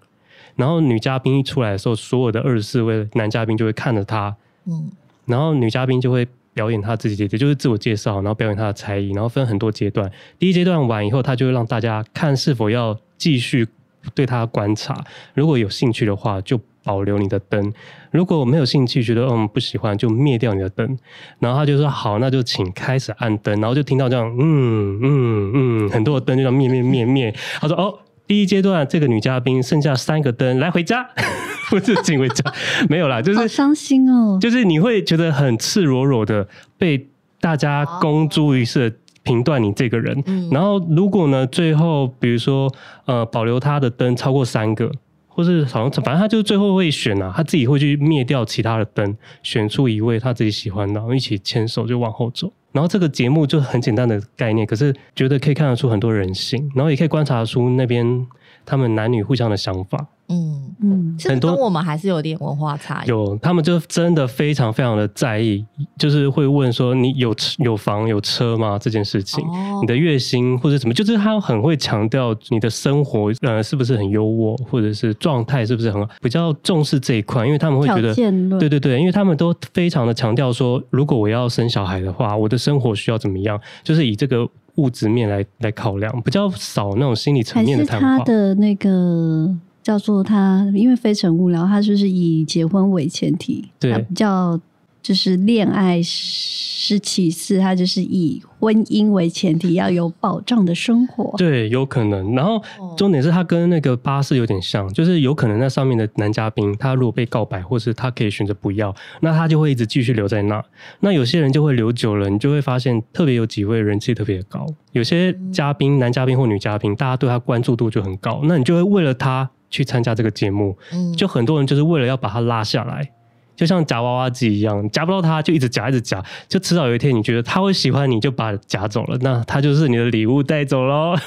[0.56, 4.36] 然后女嘉宾一出来的时候，所有的二十四位男嘉宾就会看着他，
[4.66, 4.90] 嗯，
[5.26, 10.10] 然后女嘉宾就会表演他自己，也就是自我介绍，然后表演她的才艺，然后分很多阶段。
[10.38, 13.66] 第一阶段完以后，他就会让大家看是否要继续
[14.14, 16.60] 对他观察，如果有兴趣的话，就。
[16.84, 17.72] 保留你的灯，
[18.10, 20.98] 如果我没有兴趣，觉得嗯不喜欢，就灭掉你的灯。
[21.38, 23.58] 然后他就说好，那就请开始按灯。
[23.60, 27.34] 然后就听到这样，嗯嗯嗯，很多的灯就这样灭灭灭灭。
[27.58, 31.08] 他说哦，第一阶段这个女嘉宾剩下三个灯，来回家，
[31.70, 32.52] 不是请回家，
[32.90, 37.08] 没有啦，就是好伤心哦，就是你会觉得很赤裸裸的被
[37.40, 40.22] 大家公诸于世评断你这个人。
[40.26, 42.70] 嗯、然后如果呢，最后比如说
[43.06, 44.92] 呃保留他的灯超过三个。
[45.34, 52.52] 或是好像反正他就最后会选啊，他自己会去灭掉其他的灯，选出一位他自己喜欢的，然后一起牵手就往后走。
[52.70, 58.26] 然后这个节目就很简单的概念，可是觉得可以看得出很多人性，然后也可以观察出那边
[58.64, 60.06] 他们男女互相的想法。
[60.28, 63.08] 嗯嗯，很多我们还是有点文化差异。
[63.08, 65.64] 有，他们就真的非常非常的在意，
[65.98, 68.78] 就是会问说你有有房有车吗？
[68.78, 78.14] 这件事情，哦、你的月薪或者什么，就是他很会强调你的生活呃是不是很优渥，或者是状态是不是很好，比较重视这一块，因为他们会觉得，
[78.58, 88.18] 对对对，因为他们都非常的强调说，如果我要生小孩的话，我的生活需要怎么样，就是以这个物质面来来考量，比较少那种心理层面的谈话。
[88.18, 89.54] 他的那个。
[89.84, 94.58] 叫做他，因为非诚勿扰，他就是以结婚为前提，对，比较
[95.02, 101.34] 就是恋爱是其次，他就是以婚姻为前提，要有保障的生活。
[101.36, 102.34] 对，有可能。
[102.34, 102.62] 然后
[102.96, 110.64] 重点是他跟那个巴士有点像，就是有可能那上面的男嘉宾，他如果被告白，或是他可以选择不要，那他就会一直继续留在那。
[111.00, 119.50] 那有些人就会留久了，你就会发现特别有几位人气特别高，有些嘉宾，男嘉宾或女嘉宾，大家对他关注度就很高，那你就会为了他。
[119.74, 123.10] 去参加这个节目，嗯就很多人就是为了要把他拉下来，
[123.56, 131.16] 就像夹娃娃机一样，夹不到他就一直夹，一直夹，就迟早有一天你觉得他会喜欢你，就把他夹走了，那他就是你的礼物带走喽。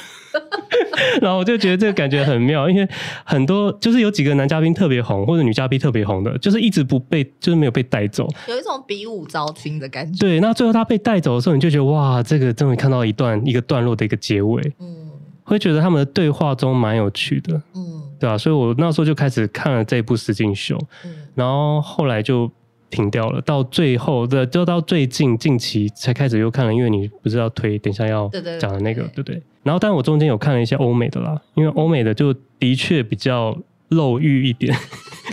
[1.22, 2.88] 然后我就觉得这个感觉很妙，因为
[3.24, 10.20] 很多就是有几个男嘉宾特别红，或者女嘉宾特别红的，就是一直不被，就是没有被带走，有一种比武招亲的感觉。
[10.20, 15.10] 对，那最后他被带走的时候，你就觉得哇，这个终于看到一段一个段落的一个结尾，嗯，
[15.44, 18.04] 会觉得他们的对话中蛮有趣的，嗯。
[18.20, 22.50] 对啊，所以我那时候就开始看了这部实境秀，嗯，然后后来就
[22.90, 23.42] 停掉了。
[23.42, 29.42] 到最后的，就到最近近期才开始又看了，因为你不是要推，等一下要讲的那个，对不对？
[29.64, 33.58] 然后，但我中间有看了一些欧美的啦，因为欧美的就的确比较
[33.90, 34.74] 露欲一点，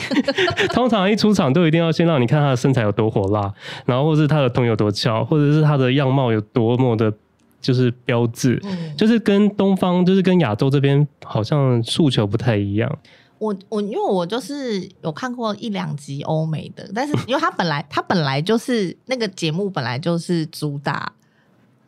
[0.75, 3.53] 通常一出场都一定要先让你看他的身材有多火辣，
[3.87, 7.13] 然后或是他的臀有多翘，或者是他的样貌有多么的。
[7.65, 12.99] 就是标志，嗯，就是跟东方，就是跟亚洲这边好像诉求不太一样。
[13.39, 21.11] 我我因为我就是有看过一两集欧美的，但是因为他本来他本来就是那个节目本来就是主打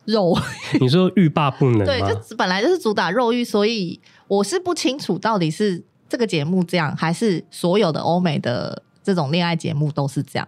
[0.05, 0.35] 肉，
[0.81, 10.47] 你说欲罢不能，对，就本来就是主打肉欲，所以我是不清楚到底是这个节目这样，还是所有的欧美的这种恋爱节目都是这样。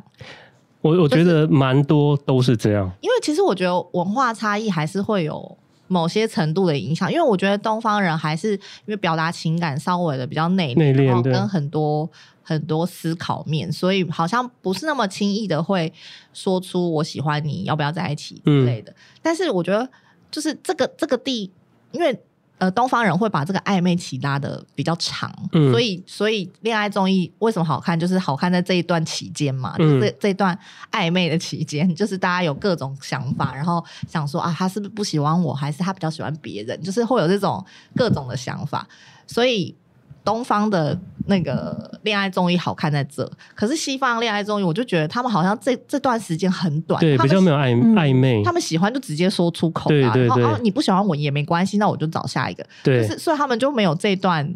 [0.82, 7.12] 我我觉得蛮多都是这样，就是，因为其实我觉得文化差异还是会有某些程度的影响。
[7.12, 12.10] 因为我觉得东方人还是因为表达情感稍微的比较内敛，然后跟很多
[12.42, 15.92] 很多思考面，所以好像不是那么轻易的会
[16.34, 18.92] 说出我喜欢你，要不要在一起之类的。
[18.92, 19.90] 嗯、但是我觉得
[20.32, 21.52] 就是这个这个地，
[21.92, 22.18] 因为。
[22.60, 28.00] 呃，东方人会把这个暧昧期拉的比较长，嗯、所以所以恋爱综艺为什么好看？
[28.00, 30.58] 就是好看在这一段期间嘛，嗯、就是这这段
[30.92, 36.80] 暧昧的期间， 就是大家有各种想法，然后想说啊，他是不是不喜欢我，还是他比较喜欢别人？
[36.84, 38.88] 就是会有这种各种的想法，
[39.26, 39.76] 所以。
[40.24, 54.54] 东方的那个恋爱综艺好看在这，可是西方恋爱综艺，我就觉得他们好像这这段时间很短，对，比较没有暧暧昧，他们喜欢就直接说出口，对对对，然后你不喜欢我也没关系，那我就找下一个，对，就是所以他们就没有这段。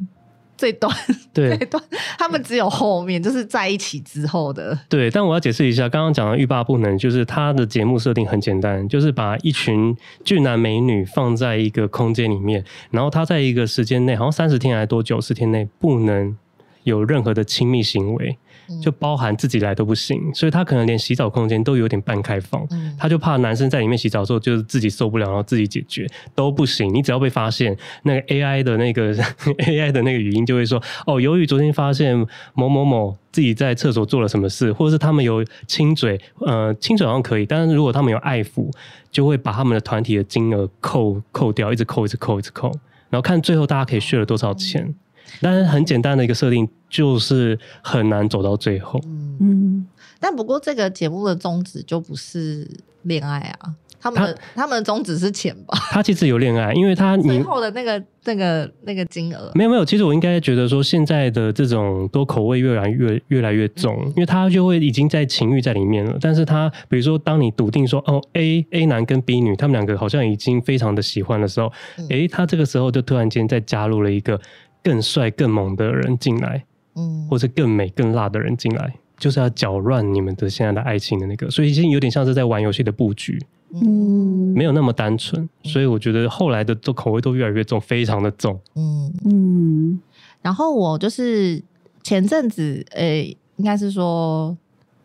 [0.63, 0.95] 这段
[1.33, 1.83] 对这段，
[2.17, 4.79] 他们只有后面就是在一起之后的。
[4.87, 16.37] 对，但我要解释一下，刚刚讲的欲罢不能，就是他的节目设定很简单，就是把一群俊男美女放在一个空间里面，然后他在一个时间内，好像三十天还是多久，十天内不能
[16.83, 18.37] 有任何的亲密行为。
[18.81, 26.93] 就包含自己来都不行，所以他可能连洗澡空间都有点半开放，嗯、他就怕男生在里面洗澡的时候就是自己受不了，然后自己解决都不行。
[26.93, 29.15] 你只要被发现，那个 AI 的那个
[29.65, 32.15] AI 的那个语音就会说：“哦，由于昨天发现
[32.53, 38.71] 某某某自己在厕所做了什么事，或者是他们有亲嘴，呃，亲嘴好像可以，但是如果他们有爱抚，
[39.11, 42.71] 就会把他们的团体的金额扣扣掉，一直扣，一直扣，一直扣，
[43.09, 44.83] 然后看最后大家可以 share 了多少钱。
[44.83, 44.95] 嗯”
[45.41, 48.99] 但是很简单的一个设定，就是很难走到最后。
[49.39, 49.85] 嗯，
[50.19, 52.69] 但不过这个节目的宗旨就不是
[53.01, 55.77] 恋爱啊，他们的他，他们的宗旨是钱吧？
[55.91, 59.83] 他其实有恋爱，因为他最后的那个那个那个金额没有没有。
[59.83, 66.17] 其实我应该觉得说，现在的这种多口味越来越越来越重，嗯、因为他就会已经在情欲在里面了。
[66.21, 74.39] 但是他比如说，当你笃定说哦 A A 男跟 B 女他们两个好像已经非常的喜欢的时候，嗯、诶，他这个时候就突然间再加入了一个。
[74.83, 76.65] 更帅、更猛的人进来，
[76.95, 83.41] 嗯，或者更美、更辣的人进来，就是要搅乱你们的现在的爱情的那个，所以已经有点像是在玩游戏的布局，
[83.73, 89.13] 嗯，没有那么单纯，所以我觉得后来的都口味都越来越重，非常的重，嗯。
[89.25, 90.01] 嗯。
[90.41, 91.63] 然后我就是
[92.03, 94.49] 前阵子，呃、欸，应该是说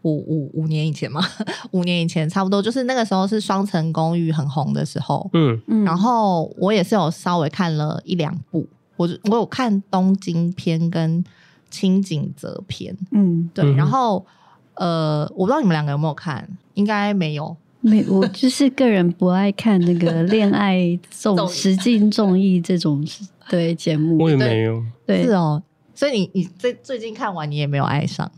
[0.02, 1.22] 五五五年以前嘛，
[1.70, 5.60] 五年以前差不多，就是那个时候是双层公寓很红的时候，嗯。
[5.68, 8.66] 嗯，然后我也是有稍微看了一两部。
[8.98, 11.24] 我我有看东京篇跟
[11.70, 12.94] 青井泽篇。
[13.12, 13.72] 嗯，对。
[13.74, 14.26] 然后
[14.74, 17.56] 呃，我不知道你们两个有没有看，应该没有。
[17.80, 23.06] 没，我就是个人不爱看那个恋爱综 实境综艺这种
[23.48, 24.18] 对节目。
[24.18, 24.84] 我也没有。
[25.06, 25.62] 对，是哦。
[25.94, 28.30] 所以你你最最近看完，你也没有爱上？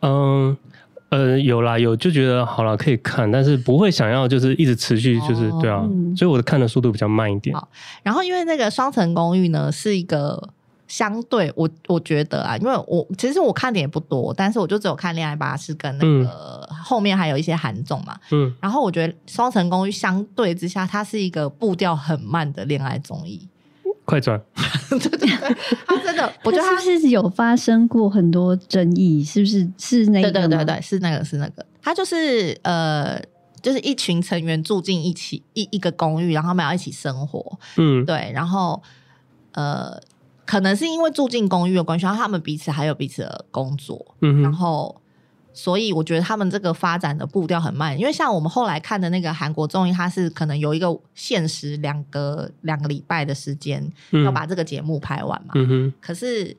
[0.00, 0.56] 嗯，呃，
[1.42, 7.56] 有啦，有就觉得好了，可以看，但是不会想要就是一直持续，就是、哦、对啊，嗯、所以我的看的速度比较慢一点。
[7.56, 7.68] 好，
[8.02, 10.50] 然后因为那个《双层公寓》呢，是一个
[10.86, 23.48] 相对我我觉得啊，因为我其实我看的也不多，但是我就只有看《恋爱巴士》跟那个、嗯、后面还有一些韩综嘛，嗯，然后我觉得《双层公寓》相对之下，它是一个步调很慢的恋爱综艺。
[24.04, 29.22] 快转，他真的，我觉得他是不是有发生过很多争议？
[29.22, 30.30] 是不是是那个？
[30.32, 31.64] 对对对对，是那个是那个。
[31.80, 33.20] 他就是呃，
[33.62, 37.58] 就是一群成员住进一起一一个公寓，然后他们要一起生活。
[37.76, 38.82] 嗯，对，然后
[39.52, 40.00] 呃，
[40.44, 44.14] 可能是因为住进公寓的关系，然后他们彼此还有彼此的工作。
[44.22, 44.99] 嗯，然后。
[45.62, 53.86] 所以我觉得他们这个发展的步调很慢，因为像我们后来看的那个韩国综艺，它是可能有一个限时两个两个礼拜的时间
[54.24, 55.52] 要把这个节目拍完嘛。
[56.00, 56.56] 可是，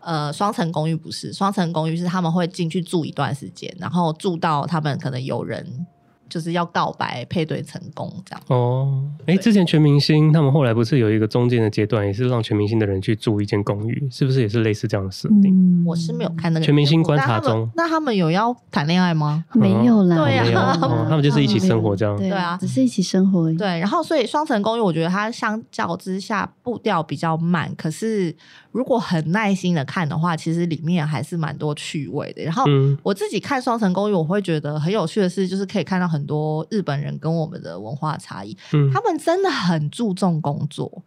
[0.00, 5.86] 呃，双层公寓不是，双层公寓是他们会进去住一段时间，然后住到他们可能有人。
[6.28, 9.02] 就是要告白配对成功这样哦。
[9.26, 15.52] 哎、欸，之前全明星他们后来不是有一个中间的阶段，也是让全明星的人去住一间公寓，是不是也是类似这样的设定？
[15.52, 19.44] 嗯、我是没有看那个全明星观察中，那他，那他们有要谈恋爱吗？
[19.54, 20.76] 没有啦，对啊，
[21.08, 23.52] 他们就是一起生活这样，对啊，只是一起生活。
[23.54, 28.34] 对，然后所以双层公寓，我觉得它相较之下步调比较慢，可是。
[28.70, 32.44] 如果很耐心的看的话，其实里面还是蛮多趣味的。
[32.44, 32.64] 然后
[33.02, 38.56] 我自己看《双层公寓》，我会觉得很有趣的是，就是可以看到很多日本人跟我们的文化差异。
[38.72, 41.02] 嗯，他们真的很注重工作，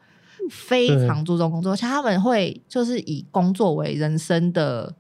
[0.50, 4.94] 非常注重工作，而且他们会就是以工作为人生的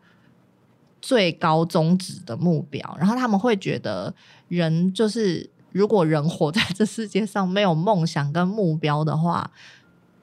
[1.01, 2.97] 最高宗旨的目标。
[2.99, 4.13] 然后他们会觉得，
[4.47, 9.51] 人就是如果人活在这世界上没有梦想跟目标的话，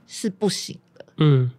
[0.06, 1.04] 是不行的。
[1.18, 1.50] 嗯。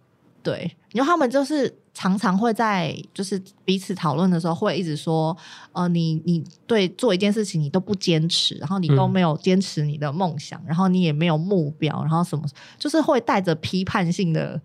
[0.42, 5.36] 对，因为他们就是常常会在就是彼此讨论的时候，会一直说，
[5.72, 12.44] 呃，你你对做一件事情你都不坚持，然后你都没有坚持你的梦想，嗯、然后你也没有目标，然后什么，
[12.78, 14.60] 就是会带着批判性的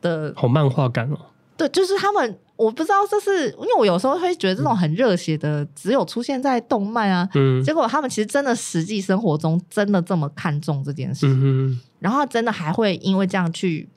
[0.00, 1.18] 的，好漫画感哦。
[1.56, 13.88] 对，就是他们，我不知道这是因为我有时候会觉得这种很热血的，只有出现在动漫啊，嗯，结果他们其实真的实际生活中真的这么看重这件事，嗯，然后真的还会因为这样去。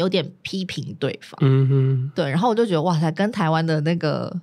[0.00, 4.34] 有点批评对方，嗯哼，对，然后我就觉得哇塞，跟台湾的那个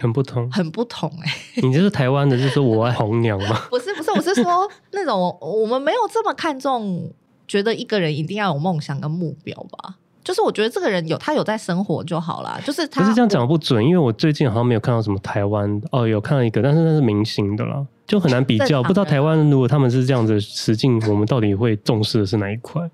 [0.00, 1.62] 很不同，很不同哎、欸。
[1.64, 3.62] 你这是台湾的，就是我爱红娘吗？
[3.70, 7.08] 不是不是，我是说那种我们没有这么看重，
[7.46, 9.94] 觉得一个人一定要有梦想跟目标吧。
[10.24, 12.58] 就是我觉得这个人有他有在生活就好啦。
[12.64, 18.82] 就是他，不是这样讲不准，因为我最近好像没有看到什么台湾哦，有看到一个，但是那是明星的啦，就很难比较。
[18.82, 22.90] 不知道台湾如果他们是这样子实境，我们到底会重视的是哪一块？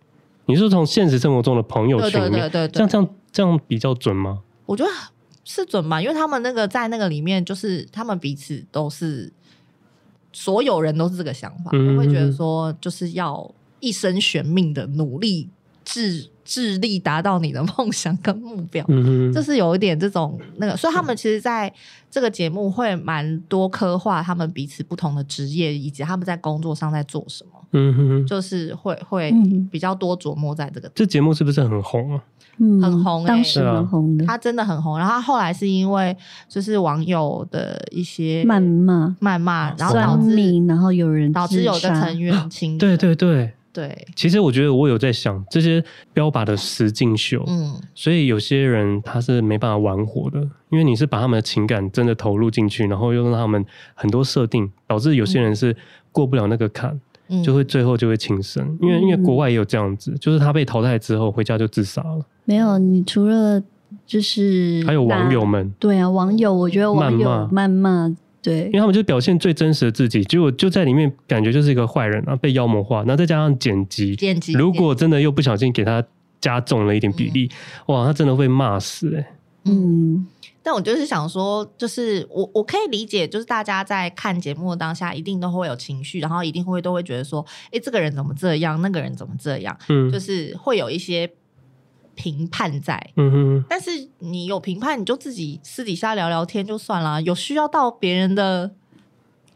[0.51, 4.41] 你是从现实生活中的朋友圈里面，对对对对，这样这样这样比较准吗？
[4.67, 4.91] 我觉得
[5.45, 9.33] 是准吧，因为他们那个在那个里面，就是他们彼此都是
[10.33, 15.49] 所有人都是这个想法，会觉得说就是要一生悬命的努力
[15.85, 21.73] 致致力达到你的梦想跟目标，嗯，就是有一点这种那个，所以他们其实在
[22.11, 27.51] 这个节目会蛮多刻画他们彼此不同的职业，以及他们在工作上在做什么。
[27.73, 29.33] 嗯哼，就是会会
[29.71, 30.91] 比较多琢磨在这个。
[30.93, 32.25] 这节目是不是很红啊？
[32.59, 34.27] 嗯，很红、欸，当时很红的。
[34.27, 36.17] 他真的很红，然后他后来是因为
[36.49, 42.35] 就是网友的一些谩骂、谩骂，然后导致然后有人导致有的成员。
[42.77, 44.07] 对对对对。
[44.15, 55.77] 其实我觉得我有在想这些标靶的实境秀，嗯，所以有些人他是没办法玩火的，因为你是把他们的情感真的投入进去，然后又让他们很多设定，导致有些人是
[56.13, 56.91] 过不了那个坎。
[57.33, 62.27] 嗯就会最后就会轻生，因为因为国外也有这样子，就是他被淘汰之后回家就自杀了。
[62.45, 63.63] 没有，你除了
[64.05, 76.03] 就是还有网友们，对啊，网友我觉得网友谩骂，对，因为他们就表现最真实的自己，结果就在里面感觉就是一个坏人啊，被妖魔化，然后再加上剪辑，剪辑，如果真的又不小心给他
[76.41, 77.51] 加重了一点比例，
[77.87, 79.33] 哇，他真的会骂死哎，
[79.65, 80.27] 嗯。
[80.63, 91.27] 但我就是想说，就是我我可以理解，就是大家在看节目的当下，一定都会有情绪，然后一定会都会觉得说，哎、欸，这个人怎么这样，那个人怎么这样，嗯，就是会有一些
[92.21, 93.65] 评判在，嗯哼。
[93.67, 98.71] 但是你有评判，你就自己私底下聊聊天就算了，有需要到别人的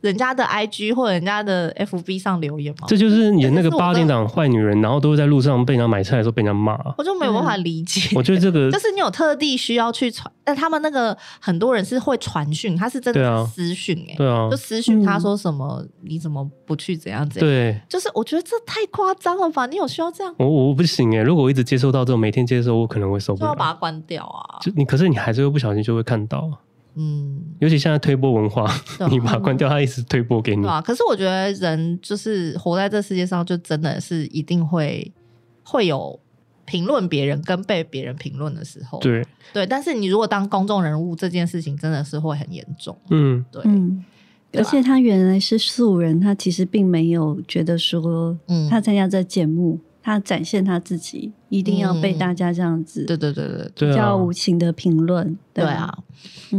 [0.05, 2.87] 人家的 IG 或人家的 FB 上留言吗？
[2.87, 6.79] 这就是演那个八点档坏女人，然后都会在路上被人家买菜的时候被人家骂。
[6.99, 8.15] 我就没有办法理解。
[8.15, 17.49] 我觉得这个 就是你有特地需要去传，但他们那个很多人是会传讯，他是真的私讯哎、欸，对啊，就私讯他说什么、嗯，你怎么不去怎样怎样？
[17.49, 19.65] 对，就是我觉得这太夸张了吧？
[19.65, 20.35] 你有需要这样？
[20.39, 24.61] 我我不行哎、欸，如果我一直接收到这种每天接收，我可能会受不了，就要把它关掉啊。
[24.61, 26.51] 就你可是你还是会不小心就会看到。
[26.97, 28.71] 嗯，尤其现在推波文化，
[29.11, 30.63] 你把它关掉，它一直推波给你。
[30.63, 35.13] 对啊，可是我觉得人就是活在这世界上，就真的是一定会
[35.65, 36.19] 会有
[36.65, 38.99] 评论别人跟被别人评论的时候。
[39.01, 42.97] 对对，但是你如果当公众人物，这件事情真的是会很严重。
[43.11, 43.63] 嗯，对。
[43.65, 44.05] 嗯，
[44.53, 49.81] 而且他原来是素人，他其实并没有觉得说，嗯，他参加这节目。
[50.05, 55.91] 他展现他自己，一定要被大家这样子，对对对对，比较无情的评论，对啊，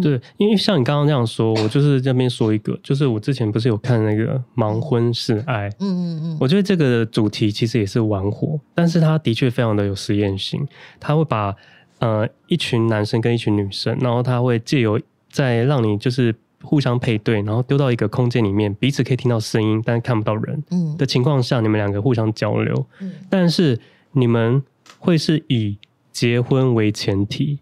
[0.02, 10.68] 对，因为像你刚刚这样说，我就是这边说一个，就是我之前不是有看那个盲婚试爱，嗯嗯嗯，我觉得这个主题其实也是玩火，但是他的确非常的有实验性，
[11.00, 11.56] 他会把
[12.00, 16.34] 呃一群男生跟一群女生，然后他会借由在让你就是。
[16.66, 20.64] 互相配对，然后丢到一个空间里面，彼此可以听到声音，但是看不到人。
[20.72, 22.86] 嗯，的情况下，你们两个互相交流。
[23.00, 23.80] 嗯，但是
[24.12, 24.62] 你们
[25.00, 25.78] 会是以
[26.12, 27.60] 结婚为前提。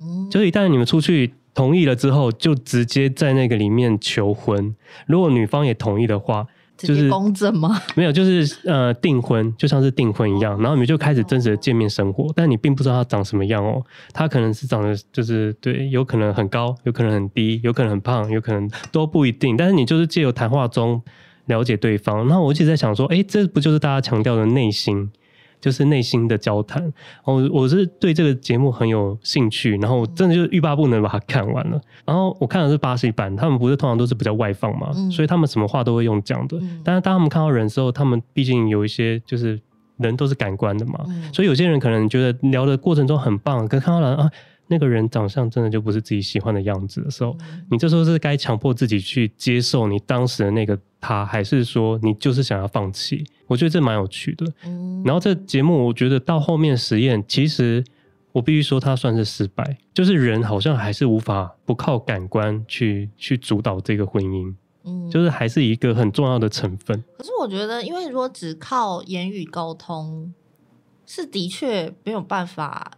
[0.00, 4.74] 嗯，就是一旦你们出去同意了之后，就直接在那个里面求婚。
[5.06, 6.46] 如果女方也同意的话。
[6.86, 7.80] 就是公证吗？
[7.94, 21.02] 没有，就是呃订婚，就像是订婚一样，然后你们就开始真实的见面生活，但你并不知道他长什么样哦，他可能是长得就是对，有可能很高，有可能很低，有可能很胖，有可能都不一定，但是你就是借由谈话中
[21.46, 25.10] 了解对方，然后我一直在想说，哎，这不就是大家强调的内心？
[25.60, 26.92] 就是内心的交谈，
[27.24, 31.80] 我我是对这个节目很有兴趣，然后真的就欲罢不能把它看完了。
[32.06, 36.56] 然后我看的是巴西版，他们不是通常都是比较外放嘛，嗯、所以他们什么话都会用讲的。
[36.60, 39.60] 嗯、但是当他们看到人的时候，他们毕竟有一些就是
[39.98, 44.30] 人都是感官的嘛，嗯、所以有些人可能觉得聊的过程中很棒，可看到人啊。
[44.70, 47.36] 那个人长相真的就不是自己喜欢的样子的时候，
[47.68, 53.26] 你这时候是该强迫自己去接受你当时的那个他，还是说你就是想要放弃？
[53.48, 54.46] 我觉得这蛮有趣的。
[55.04, 57.84] 然后这节目我觉得到后面实验，其实
[58.30, 64.54] 我必须说它算是失败，就是人好像还是无法不靠感官去去主导这个婚姻，
[64.84, 67.02] 嗯，就是还是一个很重要的成分。
[67.18, 70.32] 可是我觉得，因为如果只靠言语沟通，
[71.04, 72.92] 是的确没有办法。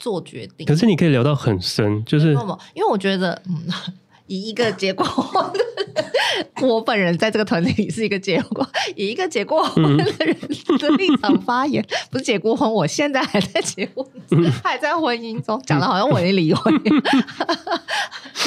[0.00, 2.32] 做决定，可是你可以聊到很深，就是
[2.74, 3.62] 因为我觉得，嗯，
[4.26, 10.36] 以一个结过婚的，我本人在这个团体里是一个结过， 以一个结过婚的人
[10.78, 16.72] 的立场发言，嗯、 不是结过婚，我现在还在结婚，嗯、还在婚姻中，讲的好像我已经离婚，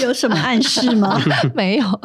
[0.01, 1.21] 有什么暗示吗？
[1.53, 2.01] 没有，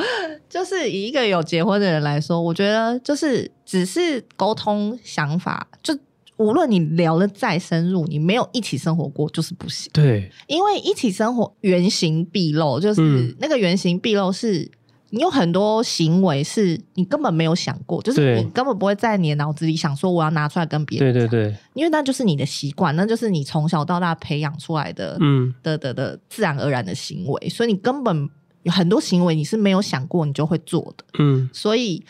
[0.51, 5.99] 就是以一个有结婚的人来说，我觉得就是只是沟通想法就。
[6.39, 9.91] 无论你聊得再深入，你没有一起生活过就是不行。
[9.93, 14.71] 对，因为一起生活原形毕露，就是、嗯、那个原形毕露是
[15.11, 21.13] 你有很多行为是你根本没有想过，就是你根本不会在你的脑子里想说我要拿出来跟别人。
[21.13, 28.29] 对对对，因为那就是你的习惯，那就是你从小到大培养出来的，嗯，的的的自然而然的行为，所以你根本
[28.63, 32.05] 有很多行为你是没有想过你就会做的，嗯，所以。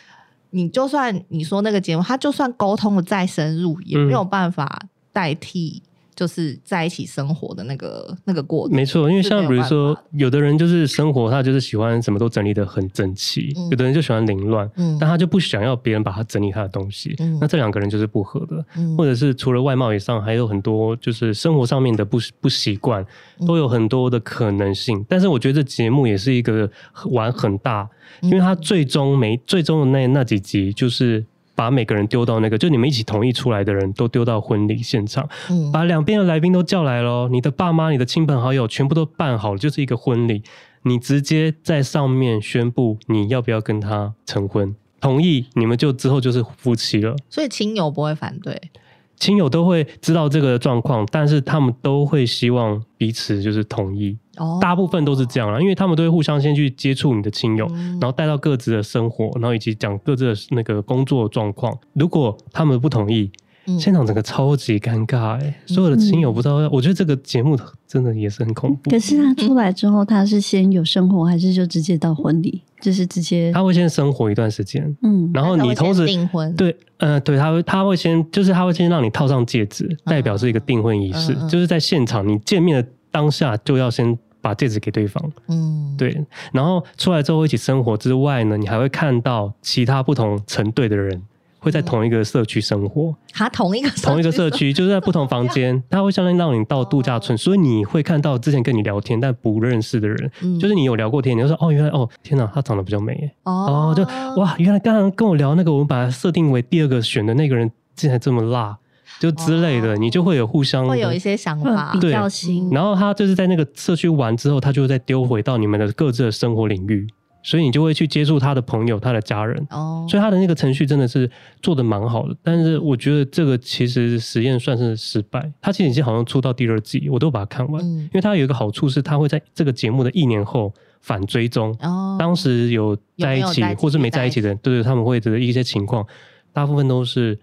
[0.50, 5.82] 你就算你说那个节目，他就算沟通的再深入，也没有办法代替，
[6.18, 8.74] 就是在一起生活的那个那个过程。
[8.74, 17.14] 没错，因为像比如说，有的人就是生活，他就是喜欢什么都整理的很整齐，嗯，有的人就喜欢凌乱，嗯，但他就不想要别人把他整理他的东西。
[17.20, 23.06] 嗯，那这两个人就是不合的，嗯，或者是除了外貌以上，还有很多就是生活上面的不不习惯，
[23.46, 25.06] 都有很多的可能性。
[25.08, 26.68] 但是我觉得这节目也是一个
[27.12, 27.88] 玩很大。
[28.22, 31.24] 因为他最终没最终的那那几集，就是
[31.58, 40.44] 把每个人丢到那个，就你们一起同意出来的人都丢到婚礼现场，嗯，把两边的来宾都叫来咯，你的爸妈、你的亲朋好友全部都办好了，就是一个婚礼，
[40.84, 48.70] 你直接在上面宣布你要不要跟他成婚，同意你们就之后就是夫妻了，所以亲友不会反对。
[49.18, 54.16] 亲友都会知道这个状况，但是他们都会希望彼此就是同意。
[54.36, 61.76] 哦，大部分都是这样啦，因为他们都会互相先去接触你的亲友，嗯，然后带到各自的生活，然后以及讲各自的那个工作状况。
[61.94, 63.30] 如果他们不同意，
[63.78, 68.90] 现场整个超级尴尬哎、欸，所有的亲友不知道要，我觉得这个节目真的也是很恐怖。
[68.90, 72.62] 可是他出来之后，他是先有生活，还是就直接到婚礼？
[72.80, 84.18] 就是直接他会先生活一段时间，嗯，然后你同时订婚，对，嗯、呃，对，他会他会先就是他会先让你套上戒指，代表是一个订婚仪式，就是在现场你见面的当下就要先。
[84.40, 85.32] 把戒指给对方。
[85.48, 86.16] 嗯，对。
[86.52, 91.20] 然后出来之后一起生活之外呢，你还会看到其他不同成对的人。
[91.58, 100.30] 会在同一个社区生活，哈同一个 同一个社区，就是在不同房 间，他会相当于让你到度假村，所以你会看到之前跟你聊天但不认识的人，
[100.60, 104.02] 就是你有聊过天，你就说哦，原来哦，天哪，她长得比较美，哦，就
[104.40, 108.78] 哇，原来刚刚跟我聊那个，我们把它设定为第二个选的那个人，竟然这么辣，
[109.18, 112.70] 就之类的，你就会有互相会有一些想法，比较新。
[112.70, 117.06] 然后他就是在那个社区玩之后，他就会再丢回到你们的各自的生活领域。
[117.42, 121.30] 所以你就会去接触他的朋友、他的家人，哦，所以他的那个程序真的是
[121.62, 122.36] 做的蛮好的。
[122.42, 125.50] 但是我觉得这个其实实验算是失败。
[125.60, 127.82] 他其实已经好像出到第二季，我都把它看完。
[127.82, 136.04] 嗯，因为他有一个好处是，他会在这个节目的一年后反追踪，哦，当时有在一起或是没在一起的人，对对，他们会的一些情况，
[136.52, 137.38] 大部分都是，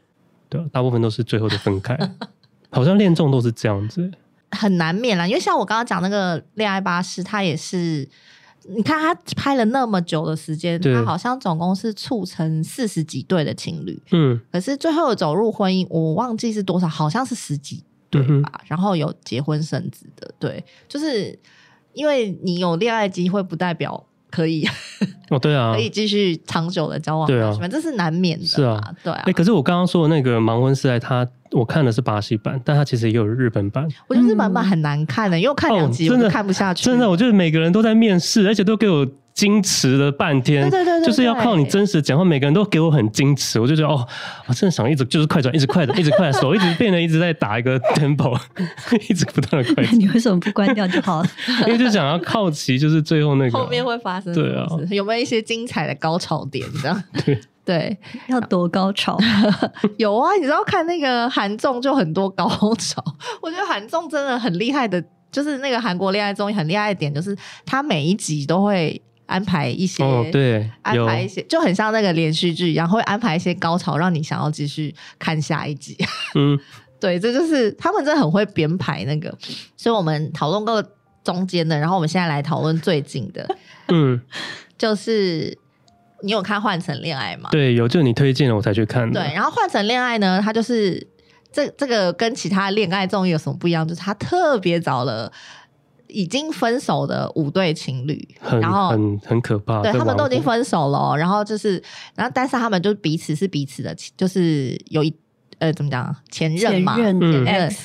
[0.49, 1.97] 对，大部分都是最后的分开，
[2.69, 4.11] 好像恋综都是这样子，
[4.51, 5.25] 很难免啦。
[5.25, 8.07] 因为像我刚刚讲那个恋爱巴士，他也是。
[8.67, 18.27] 你看他拍了那么久的时间，他好像总共是促成四十几对的情侣，嗯，可是最后走入婚姻，我忘记是多少，好像是十几对吧？
[18.29, 21.37] 嗯、然后有结婚生子的，对，就是
[21.93, 24.05] 因为你有恋爱机会，不代表。
[24.35, 24.67] 可以
[25.29, 29.21] 哦，对啊， 可以继续长久的交往，对啊，这是难免的，是啊，对啊。
[29.25, 33.87] 哎，可是我刚刚说的那个盲婚时代，他我看的是巴西版，但它其实也有日本版。
[34.07, 39.07] 我觉得日本版很难看的，因为我看两集真的看不下去，真的，我觉得每个人都在面试，而且都给我。
[39.35, 42.23] 矜持了半天，对对对，就是要靠你真实讲话。
[42.23, 44.07] 每个人都给我很矜持，我就觉得哦，
[44.47, 48.39] 我真的想一直就是快转，一直快转， 一直快转，手一直变得一直在打一个 tempo，
[49.09, 49.99] 一直不断的快转。
[49.99, 51.29] 你为什么不关掉就好了？
[51.67, 56.65] 因为就想要好奇，就是最后那个后面会发生对啊，有没有一些精彩的高潮点？
[56.81, 59.17] 这样对对，要多高潮？
[59.97, 62.47] 有啊，你知道看那个韩综就很多高
[62.79, 63.03] 潮。
[63.41, 69.01] 我觉得韩综真的很厉害的，就是那个韩国恋爱综艺很厉害的点，就是它每一集都会。
[69.25, 75.97] 安排一些，哦、对，安排一些，就很像那个连续剧一样，会安排一些高潮，让你想要继续看下一集。
[76.35, 76.59] 嗯，
[76.99, 79.35] 对，这就是他们真的很会编排那个。
[79.75, 80.83] 所以我们讨论过
[81.23, 83.55] 中间的，然后我们现在来讨论最近的。
[83.89, 84.21] 嗯，
[84.77, 85.57] 就是
[86.21, 87.49] 你有看《换乘恋爱》吗？
[87.51, 89.19] 对，有，就你推荐了我才去看的。
[89.19, 91.05] 对，然后《换乘恋爱》呢，它就是
[91.51, 93.87] 这这个跟其他恋爱综艺有什么不一样？
[93.87, 95.31] 就是它特别找了。
[96.15, 98.25] 已经分手的五对情侣，
[98.61, 101.83] 然后很很可怕，对，他们都已经分手了，然后就是，
[102.15, 105.13] 然后但是他们就彼此是彼此的，就是有一
[105.59, 107.75] 呃怎么讲前任嘛，前任，嗯，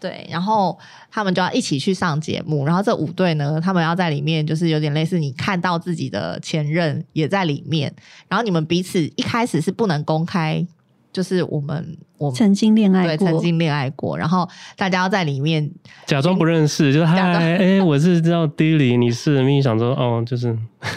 [0.00, 0.78] 对，然后
[1.10, 7.94] 他们就要一起去上节目，然后这五对呢，他们要在里面就是有点类似你看到自己的前任也在里面，
[8.28, 10.66] 然后你们彼此一开始是不能公开。
[11.14, 14.46] 就是我们，我们曾经恋爱过，对，曾经恋爱过，然后
[14.76, 15.70] 大家要在里面
[16.04, 20.48] 假装不认识，就是嗨，哎、欸，我是叫 Dilly，你是，明明想说，哦，就是，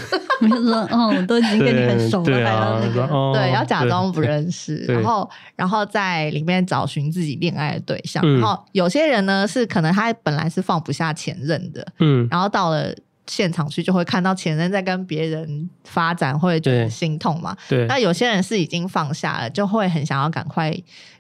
[0.42, 12.92] 我就说，哦，我都已经跟你很熟了，对啊，那个、哦，对，要假装不认识，然后，然后在里面找寻自己恋爱的对象，然后有些人呢是可能他本来是放不下前任的，嗯，然后到了。
[13.28, 17.56] 现场去就会看到前任在跟别人发展，会觉得心痛嘛。
[17.68, 20.76] 对，那有些人是已经放下了，就会很想要赶快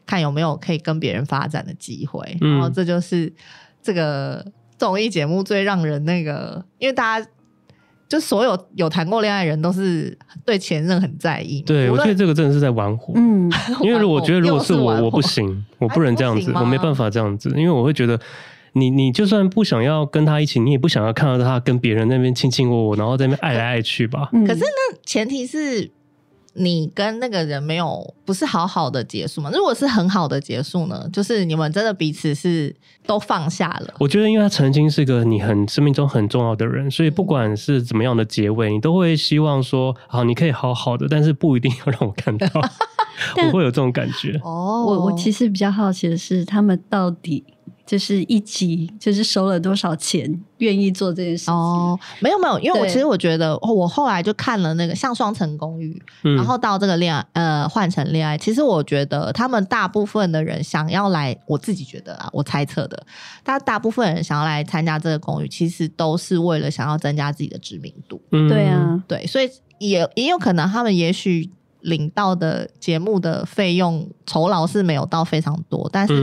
[0.05, 2.37] 看有没有可以跟别人发展的机会。
[2.41, 3.31] 嗯、然后这就是
[3.83, 4.45] 这个
[4.77, 7.27] 综艺节目最让人那个，因为大家
[8.07, 11.61] 就所有有谈过恋爱的人都是对前任很在意。
[11.63, 13.13] 对，我觉得这个真的是在玩火。
[13.17, 13.51] 嗯，
[13.81, 18.17] 因为我觉得如果是我，是我不行， 我不能这样子，我没办法这样子，因为我会觉得。
[18.79, 24.29] 你你就算不想要跟他一起，你也不想要看到他跟别人那边卿卿我我，然后在那边爱来爱去吧。
[24.31, 25.91] 可是那前提是
[26.53, 29.51] 你跟那个人没有不是好好的结束嘛？
[29.51, 31.07] 如果是很好的结束呢？
[31.13, 32.75] 就是你们真的彼此是
[33.05, 33.93] 都放下了。
[33.99, 42.47] 我觉得，因为他曾经是个你很生命中很重要的人，所以不管是怎么样的结尾，你都会希望说，好，你可以好好的，但是不一定要让我看到。
[43.45, 44.39] 我会有这种感觉。
[44.43, 47.43] 哦，我我其实比较好奇的是，他们到底。
[47.87, 51.53] 就是一集，就是收了多少钱，愿意做这件事情？
[51.53, 58.37] 哦，没有没有，因为我其实我觉得，我后来就看了那个像《双层公寓》，嗯，然后到这个恋爱，呃，换成恋爱。
[58.37, 63.01] 其实我觉得他们大部分的人想要来，我自己觉得啊，我猜测的，
[63.41, 68.21] 大大部分人想要来参加这个公寓，其实都是为了想要增加自己的知名度。
[68.33, 71.49] 嗯，对啊，对，所以也也有可能他们也许。
[71.81, 76.13] 领到的节目的费用酬劳是没有到非常多，但是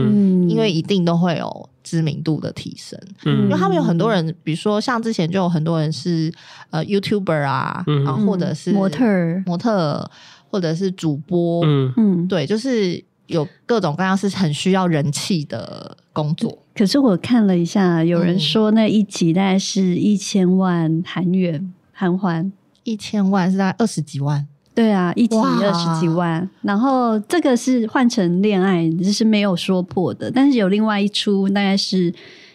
[0.49, 6.31] 因为一定都会有知名度的提升，嗯，因为他们有很多人，比如说像之前就有很多人是
[6.69, 10.09] 呃 YouTuber 啊，嗯，然后或者是模特儿、模特，
[10.49, 11.93] 或者是主播，嗯。
[11.97, 16.57] 嗯，对，就是有各种各样是很需要人气的工作。
[16.75, 22.51] 可是我看了一下，有人说那一集大概是一千万韩元韩环，
[22.83, 24.47] 一千万是大概二十几万。
[24.75, 26.47] 对啊，一集二十几万。
[26.61, 30.29] 然后这个是换成恋爱，就是没有说破的。
[30.29, 32.13] 但是有另外一出，大概是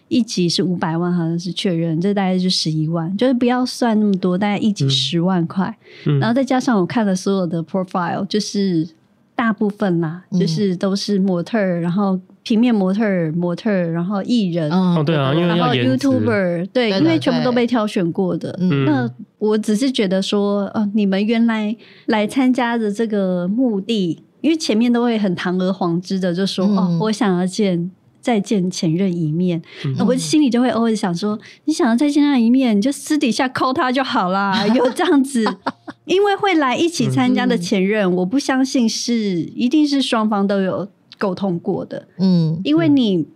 [0.09, 5.75] 一集是五百万，好像是确认，这大概就十一万，就是不要算那么多，大概一集十万块。
[6.07, 8.87] 嗯、然后再加上我看了所有的 profile，就是
[9.35, 12.21] 大部分啦，嗯、就是都是模特，然后。
[12.43, 18.59] 平面模特儿、模特儿，然后艺人，哦，对啊，因为然后 YouTuber，对，因为全部都被挑选过的。
[18.59, 19.09] 嗯，那
[19.41, 21.77] 我只是觉得说，哦，你们原来
[22.07, 35.45] 来参加的这个目的，因为前面都会很堂而皇之的就说，嗯、哦，我想要见再见前任一面，嗯、我心里就会偶尔想说，你想要再见他一面，你就私底下 call 他就好啦，有这样子，
[36.07, 40.89] 因为会来一起参加的前任，嗯、我不相信是一定是双方都有。
[41.19, 43.27] 沟通过的，嗯，因为你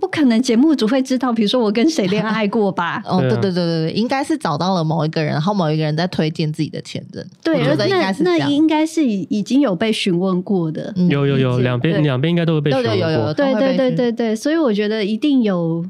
[0.00, 3.02] 不可能节目组会知道，比如说我跟谁恋爱过吧？
[3.06, 7.24] 哦，对对对对对，应该是找到了某一个人，然后某一个人在推荐自己的前任。
[7.44, 13.34] 对，我觉得应该是那那应该是已经有被询问过的，有有有，两边两边应该都会被询问过。
[13.34, 15.84] 对对对对对，所以我觉得一定有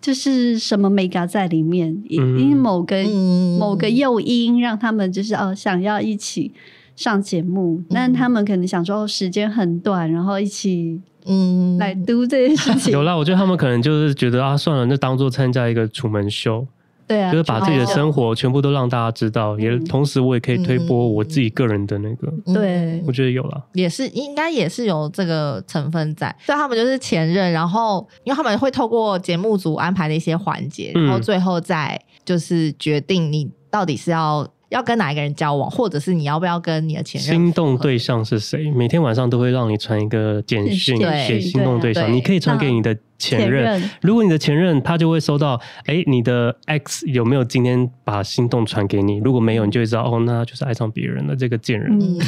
[0.00, 3.04] 就是什么眉角在里面，因为某个
[3.58, 6.52] 某个诱因让他们就是哦想要一起。
[6.96, 12.92] 上节目，那他们可能想说时间很短，然后一起嗯来 do 这件事情。
[12.94, 16.66] 有啦，我觉得他们可能就是觉得啊，算了，那当做参加一个楚门秀，
[17.06, 22.32] 对啊，就是把自己的生活全部都让大家知道，也同时我也可以推播我自己个人的那个。
[22.54, 26.34] 对，我觉得有了，也是应该也是有这个成分在。
[26.44, 34.46] 所以他们就是前任，然后因为他们会透过节目组安排的一些环节，然后最后再就是决定你到底是要。
[34.70, 37.30] 要跟哪一个人交往，或者是你要不要跟你的前任？
[37.30, 38.70] 心动对象是谁？
[38.70, 43.78] 每天晚上都会让你传一个简讯给心动对象，对你可以传给你的前任。
[43.78, 49.18] 前任如果你的前任他就会收到，哎、欸，你的 X 有没有今天把心动传给你？
[49.18, 51.36] 如果没有，你就会知道哦，那他就是爱上别人了。
[51.36, 51.96] 这个贱人。
[52.00, 52.18] 嗯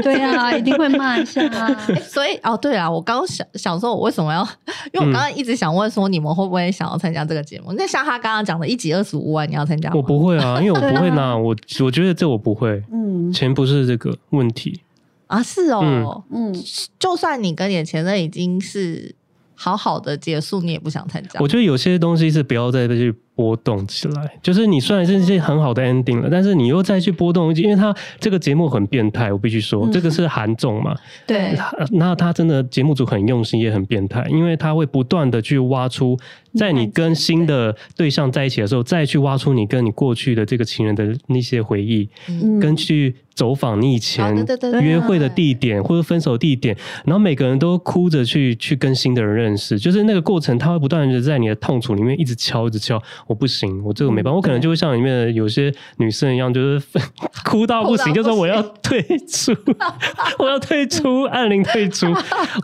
[0.00, 1.68] 对啊，一定会骂一下啊。
[2.06, 4.48] 所以哦，对啊，我刚刚想想说，我为什么要？
[4.94, 7.72] 因为我刚刚一直想问说，你们会不会想要参加这个节目？
[7.72, 9.96] 那、嗯、像他刚刚讲的一集二十五万，你要参加吗？
[9.96, 12.80] 我不会啊，因为我不会拿、啊、我，我觉得这我不会。
[12.92, 14.80] 嗯，钱不是这个问题
[15.26, 16.54] 啊，是哦，嗯，
[17.00, 19.16] 就算你跟你的前任已经是
[19.60, 21.40] 好好的结束，你也不想参加。
[21.40, 23.12] 我觉得有些东西是不要再去。
[23.38, 30.92] 波动起来，就是你虽然是一些很好的 ending 了，但是你又再去波动，因为他这个节目很变态，我必须说，嗯、这个是韩综嘛，
[31.24, 31.56] 对，
[31.92, 36.18] 那他真的节目组很用心，也很变态，因为他会不断的去挖出，
[36.54, 44.34] 在你跟新的对象在一起的时候，再去挖出你跟你过去的这个情人的那些回忆，嗯、跟去走访你以前
[44.82, 53.00] 约会的地点或者分手地点，然后每个人都哭着去去跟新的人认识，就是那个过程，他会不断的在你的痛楚里面一直敲，一直敲。
[53.28, 56.82] 我不行，我这个没办法，我可能就会像里面的有些女生一样，就是
[57.44, 59.54] 哭到不行，就说我要退出，
[60.40, 62.06] 我要退出，按铃退出，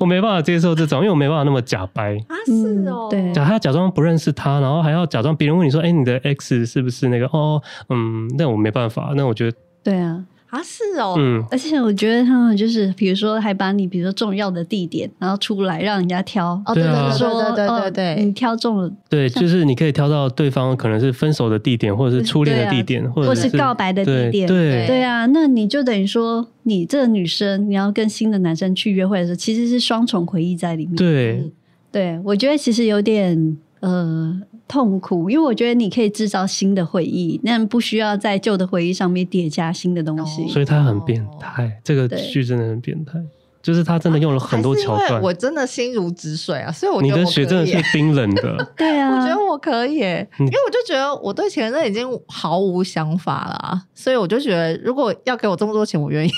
[0.00, 2.16] 我没办法接受这种，因为我没办法那么假掰。
[2.28, 7.26] 啊，是哦，对，假他假装不认识他，然后还要假装别人问你说，哎，你的 X 是不是那个？
[7.26, 7.60] 哦，
[7.90, 10.24] 嗯，那我没办法，那我觉得，对啊。
[10.54, 25.02] 啊，是哦，嗯，而且我觉得他们就是，比如说，还把你，比如说重要的地点，然后出来让人家挑，哦，对对对对对对对，你挑中了，对，就是你可以挑到对方可能是分手的地点，或者是初恋的地点，或者是告白的地点，对对。
[25.02, 31.50] 啊，那你就等于说，你这个女生你要跟新的男生去约会的时候，其实是双重回忆在里面，对，
[31.90, 34.40] 对我觉得其实有点呃。
[34.66, 40.48] 痛苦，因为我觉得你可以制造新的回忆，但不需要在旧的回忆上面叠加新的东西。
[40.48, 43.20] 所以他很变态，这个剧真的很变态，
[43.62, 45.20] 就是他真的用了很多桥段。
[45.20, 48.72] 我真的心如止水啊，所以我觉得你的血真的是冰冷的。
[48.76, 56.30] 对啊，我觉得我可以，因为我就觉得我对前任已经毫无想法了，所以我就觉得如果要给我这么多钱，我愿意。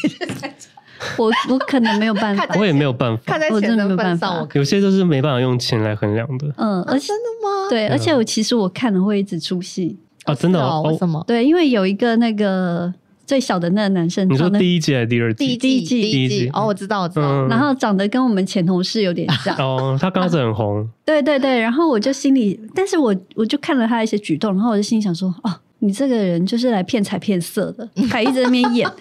[1.19, 6.47] 我我可能没有办法，我也没有办法，看在钱的份上，我有些都是没办法用钱来衡量的。
[6.57, 7.69] 嗯，而且真的吗？
[7.71, 10.83] 对，而且我其实我看了会一直出戏啊，真的哦？
[10.87, 11.23] 为什么？
[11.27, 12.93] 对，因为有一个那个
[13.27, 15.57] 最小的那个男生，你说第一季还是第二季？
[15.57, 16.51] 第一季，第一季。
[16.53, 17.47] 哦，我知道，我知道。
[17.49, 19.55] 然后长得跟我们前同事有点像。
[19.59, 20.89] 哦，他刚开始很红。
[21.05, 28.89] 对对对，然后我就心里，但是我我就看了他一些举动，然后我就心里想说，哦，你这个人就是来骗财骗色的，还一直在那边演。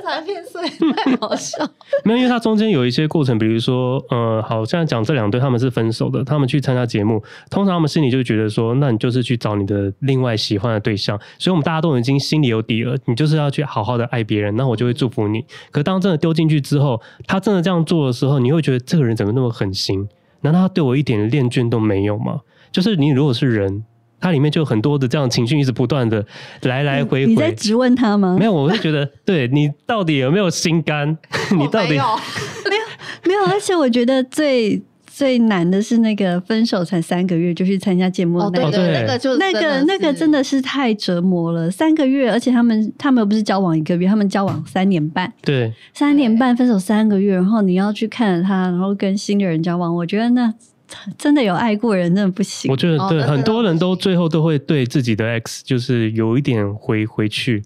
[0.00, 0.62] 才变碎，
[0.94, 1.58] 太好笑。
[2.04, 15.44] 没有，因为他中间有一些过程，比如说，呃，好像讲这两对他们是分手的，他们去参加节目，通常他们心里就觉得说，那你就是去找你的另外喜欢的对象，所以我们大家都已经心里有底了，你就是要去好好的爱别人，那我就会祝福你。
[15.70, 20.08] 可当真的丢进去之后，他真的这样做的时候，你会觉得这个人怎么那么狠心？
[20.42, 22.40] 难道他对我一点恋眷都没有吗？
[22.70, 23.84] 就是你如果是人。
[24.20, 26.24] 它里面就有很多的这样情绪，一直不断的
[26.62, 27.26] 来来回回。
[27.26, 28.36] 你在质问他吗？
[28.38, 31.16] 没有，我是觉得， 对你到底有没有心肝？
[31.56, 32.04] 你到底没有
[33.24, 33.52] 没有没有？
[33.52, 41.70] 而且我觉得最最难的是那个分手才三个月就去参加节目的那个，哦、对，对，那个就那个那个真的是太折磨了。
[41.70, 45.32] 三个月，而且他们他们又不是交往一个月，他们交往三年半。
[45.42, 50.54] 对，三年半分手三个月，然后你要去看着他，然后跟新的人交往，我觉得那。
[51.18, 52.70] 真的有爱过人，真的不行。
[52.70, 57.62] 我觉得对、哦、很多人都最后都会对自己的 X 就是有一点回回去，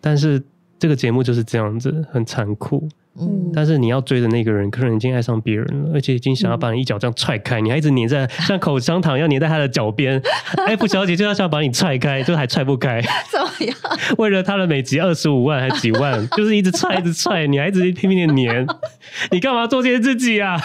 [0.00, 0.42] 但是
[0.78, 2.88] 这个节目就是这样子，很残酷。
[3.20, 10.20] 嗯，但是你要追的那个人可能已经爱上别人了，而且已经想要把你一脚这样踹开，嗯、你还一直黏在像口香糖一样黏在他的脚边。
[10.66, 13.00] F 小姐就要想把你踹开，就还踹不开。
[13.30, 13.76] 怎么样？
[14.18, 18.66] 为了他的每集二十五万还几万，就是一直踹一直踹，你还一直拼命的黏，
[19.30, 20.56] 你干嘛做这些自己啊？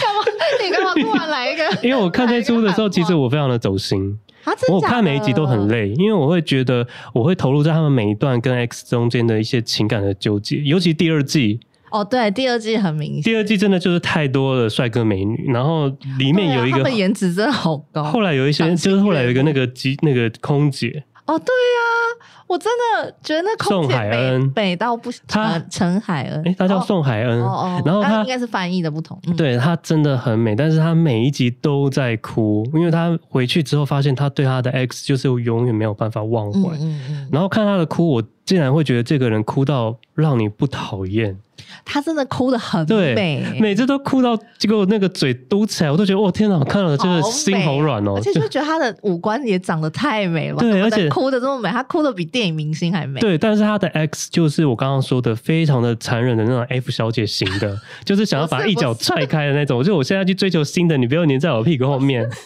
[0.00, 0.20] 干嘛？
[0.62, 1.64] 你干嘛突然来一个？
[1.82, 4.18] 因为我看这出的时候，其实我非常的走心。
[4.44, 11.60] 啊、我看每一集都很累，因为我会觉得我会投入在他们每一段跟 X 中间的一些情感的纠结，尤其第二季。
[11.90, 13.22] 哦，对，第二季很明显。
[13.22, 18.04] 第二季真的就是太多的帅哥美女，然后里面有一个，啊、他们颜值真的好高。
[18.04, 21.02] 后来有一些，就是后来有一个那个机那个空姐。
[21.28, 25.22] 哦，对呀、啊，我真的觉得那空姐美，宋海恩美到不行。
[25.28, 27.42] 他陈海恩，哎，他叫宋海恩。
[27.42, 29.20] 哦哦，然后他，他应该是翻译的不同。
[29.36, 36.70] 对，他真的很美，但是他每一集都在哭，因为他回去之后发现他对他的 X 就是永远没有办法忘怀。
[36.76, 37.28] 嗯嗯嗯。
[37.30, 41.38] 然后看他的哭，我竟然会觉得这个人哭到让你不讨厌。
[41.84, 48.14] 他真的哭的很美，每次都哭到结果那个嘴嘟起来，我都觉得哇天哪，我看了真的心好软哦。
[48.16, 53.20] 而且就觉得她的五官也长得太美了，对，而且哭的这么美，她哭的比电影明星还美。
[53.20, 59.82] 对，但是她的 X 就是我刚刚说的非常的残忍的那种 F 小姐型的， 就是想要把一脚踹开的那种。
[59.82, 62.28] 就我现在去追求新的，你不要黏在我屁股后面。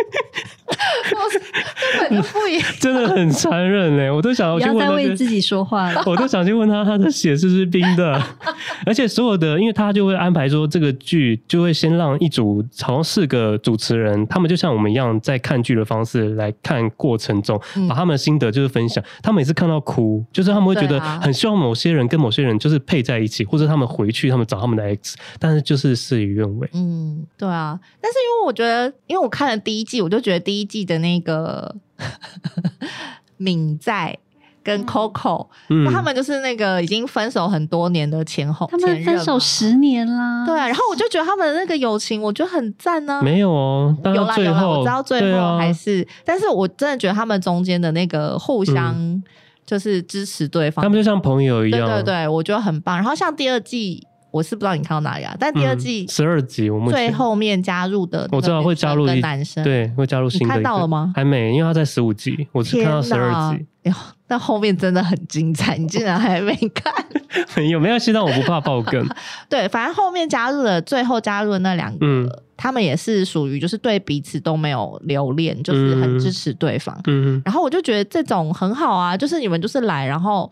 [1.98, 4.10] 根本就不一样，真的很残忍嘞！
[4.10, 6.02] 我都想要去问他，不要再为自己说话了。
[6.06, 8.20] 我都想去问他，他的血是不是冰的？
[8.86, 19.02] 而且所有的，因为他就会安排说，这个剧就会先让一组好像四个主持人，他们就像我们一样，在看剧的方式来看过程中，把他们的心得就是分享。
[19.22, 26.68] 他们每次看到哭，就是他们会觉得很希望某些人跟某些人就是配在一起，或者他们回去他们找他们的 X，但是就是事与愿违。
[26.72, 27.78] 嗯，对啊。
[28.00, 31.74] 但是因为我觉得，因为我看了第一季，我就觉得第一季的那个。
[33.36, 34.18] 敏在
[34.62, 40.44] 跟 Coco，嗯，他们就是那个已经分手很多年的前后，他们分手十年啦。
[40.44, 43.22] 对啊，然后我就觉得他们的那个友情，我觉得很赞呢。
[43.22, 49.22] 没有哦，有啦有啦，我知道最后还是，但是我真的觉得他们中间的那个互相
[49.64, 51.86] 就是支持对方，他们就像朋友一样。
[51.86, 52.96] 对对对，我觉得很棒。
[52.96, 54.06] 然后像第二季。
[54.30, 60.46] 我是不知道你看到哪里啊，但第二季十二集，我们最后面加入的，我知道会加入一男生，对，会加入新的。
[60.46, 61.12] 你看到了吗？
[61.14, 63.66] 还没，因为他在十五集，我只看到十二集。
[63.82, 66.92] 哎呦，但后面真的很精彩，你竟然还没看？
[67.56, 69.08] 没有，没有，现在我不怕爆 梗。
[69.48, 76.94] 对，反正后面加入了，最后加入的那两个，嗯、他们也是属于就是对彼此都没有留恋，就是很支持对方。
[77.06, 80.50] 嗯，然后我就觉得这种很好啊，就是你们就是来，然后。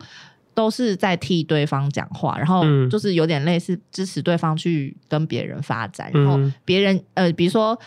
[0.59, 7.79] 都是在替对方讲话，然后就是有点类似支持对方去跟别人发展，嗯、然后别人呃，比如说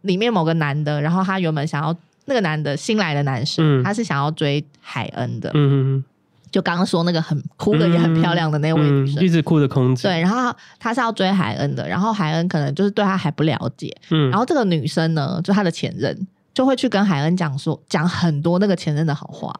[0.00, 6.02] 里面某个男的，然后他原本想要那个男的新来的男生，嗯、他是想要追海恩的，嗯、
[6.50, 19.54] 就刚刚说那个很哭的也很漂亮的那位女生，嗯、一直哭的空姐，对，然后他是要追海恩的，然后海恩可能就是对他还不了解，嗯、然后这个女生呢，就他的前任就会去跟海恩讲说，讲很多那个前任的好话。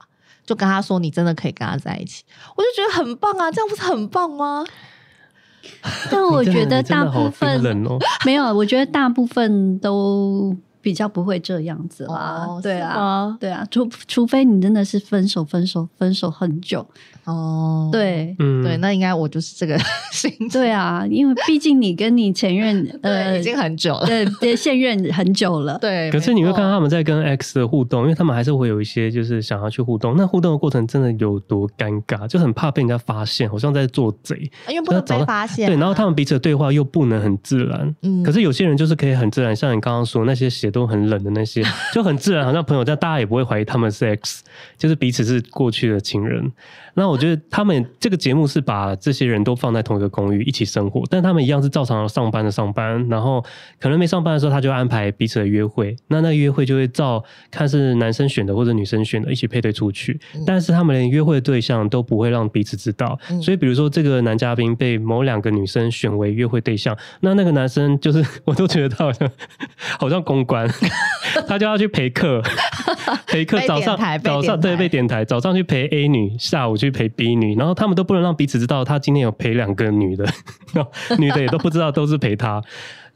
[0.48, 2.24] 就跟他说，你真的可以跟他在一起，
[2.56, 4.64] 我就觉得很棒啊， 这样不是很棒吗？
[6.10, 7.60] 但我觉得大部分
[8.24, 10.56] 没有，我觉得大部分都。
[10.80, 16.86] 比较不会这样子啦，哦、对啊，对啊，除除非你真的是分手、分手、分手很久
[17.28, 19.76] 哦，对，嗯，对，那应该我就是这个
[20.12, 26.10] 心情，对啊，因为毕竟你跟你前任 呃已经很久了，对对，现任很久了，对。
[26.10, 40.68] 可是你会看到他们在跟 X 的互动，因为他们还是会有一些就是想要去互动，那互动的过程真的有多尴尬，就很怕被人家发现，好像在做贼，因为不能被发现、啊，对，然后他们彼此的对话又不能很自然，嗯，可是有些人就是可以很自然，像你刚刚说那些写。
[40.70, 41.64] 都很冷的那些，
[41.94, 44.44] 就很自然，好像朋友但，大家也不会怀疑他们是 X，
[44.76, 46.52] 就是彼此是过去的情人。
[46.94, 53.44] 那我觉得他们这个节目是把这些人都放在同一个公寓一起生活，但他们一样是照常上班的上班，然后
[53.80, 55.94] 可能没上班的时候，他就安排彼此的约会。
[56.08, 60.18] 那那个约会就会照看是男生选的或者女生选的，一起配对出去。
[60.46, 63.18] 但是他们连约会的对象都不会让彼此知道。
[63.42, 69.30] 所以比如说这个男嘉宾被某两个女生选为约会对象，那那个男生就是 我都觉得他好像
[69.98, 70.68] 好像公关，
[71.48, 72.42] 他就要去陪客，
[73.28, 76.88] 陪客早上早上对被点台，早上去陪 A 女，下午去。
[76.98, 80.26] 陪 B 女，然后他们都不能让彼此知道他今天有陪两个女的，
[81.18, 82.60] 女的也都不知道都是陪他，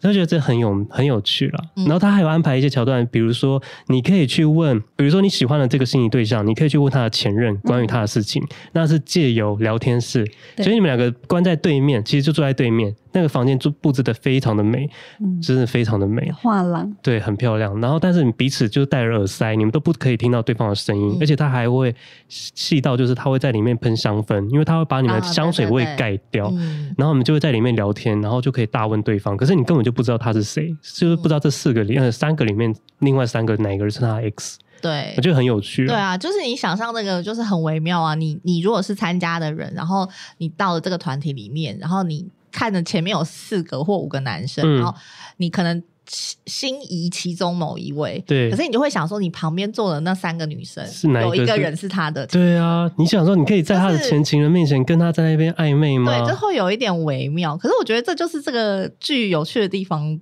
[0.03, 1.65] 他觉得这很有很有趣了。
[1.77, 8.43] 然后他还有安排一些桥段，比如说你可以去问，比如说你喜欢的这个心仪对象，你可以去问他的前任关于他的事情，
[8.73, 10.27] 那是借由聊天室，
[10.59, 12.95] 所以你们两个关在对面，其实就坐在对面。
[13.15, 14.89] 那个房间就布置的非常的美，
[15.21, 17.79] 嗯，真的非常的美，画廊，对，很漂亮。
[17.79, 21.95] 然后，但是你彼此就戴着耳塞，你们都不可以听到对方的声音，嗯、而且他还会
[22.31, 29.37] 细到，就是他会在里面喷香氛，因为他会把你们的香水味盖掉，啊对对对，然后我们就会在里面聊天，然后就可以大问对方。
[29.37, 34.59] 可是你根本就不知道他是谁，就是不知道这四个里，呃，三个里面另外三个哪个人是他的 X。
[34.80, 35.86] 对，我觉得很有趣。
[35.86, 38.14] 对啊，就是你想象那个，就是很微妙啊。
[38.14, 42.28] 你你如果是参加的人，然后你到了这个团体里面，然后你。
[42.55, 44.95] 看着前面有四个或五个男生，嗯、然后
[45.38, 51.37] 你可能心仪其中某一位，对，可是你就会想说，你旁边坐的那三个女生，是哪一个？
[51.37, 56.19] 有一个人是他的，对啊，你想说，你可以在他的前情人面前跟他在那边暧昧吗？
[56.19, 57.57] 对，这会有一点微妙。
[57.57, 60.19] 可是我觉得这就是这个剧有趣的地方，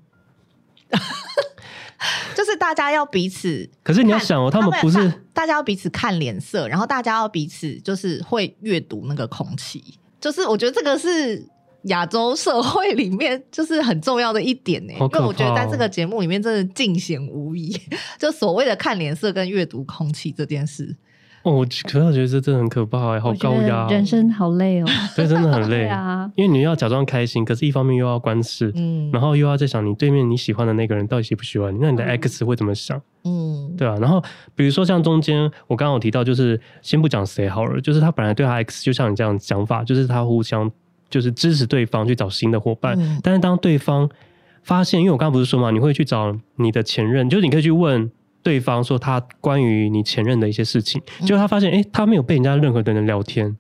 [2.37, 3.69] 就是大家要彼此。
[3.83, 9.83] 可是你要想哦，他们不是大家要彼此看脸色，然后大家要彼此就是会阅读那个空气，
[10.21, 11.49] 就是我觉得这个是。
[11.85, 17.75] 亚洲社会里面就是很重要的一点呢、欸，因为我觉得在这个节目里面真的尽显无疑，
[18.19, 20.97] 就所谓的看脸色跟阅读空气这件事。
[21.43, 24.87] 哦，我可是我觉得这真的很可怕哎、欸，好高压，人生好累哦。
[25.17, 33.01] 对，真的很累 啊，因为你要假装开心，可是一方面又要观视，嗯，然后又要在想你对面你喜欢的那个人到底喜不喜欢你，那你的 X 会怎么想？
[33.25, 33.97] 嗯，对啊。
[33.99, 34.23] 然后
[34.55, 40.71] 比如说像中间我刚刚有提到，就是先不讲谁好了，就是他本来对他 X 就像你这样讲法，就是他互相。
[41.11, 44.09] 就是支持对方去找新的伙伴，嗯，但是当对方
[44.63, 48.11] 发现，因为我刚刚不是说嘛，你会去找你的前任，就是你可以去问
[48.43, 53.55] 对方说他关于你前任的一些事情，结果他发现，哎，他没有被人家任何的人聊天，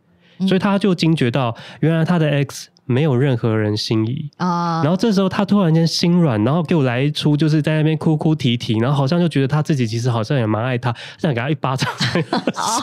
[0.49, 2.70] 所以他就惊觉到，原来他的 X。
[2.91, 4.29] 没有任何人心仪。
[4.37, 11.89] 啊，然后这时候他突然间心软，然后给我来一出，就是在那边哭哭啼啼，然后好像就觉得他自己其实好像也蛮爱他，想给他一巴掌，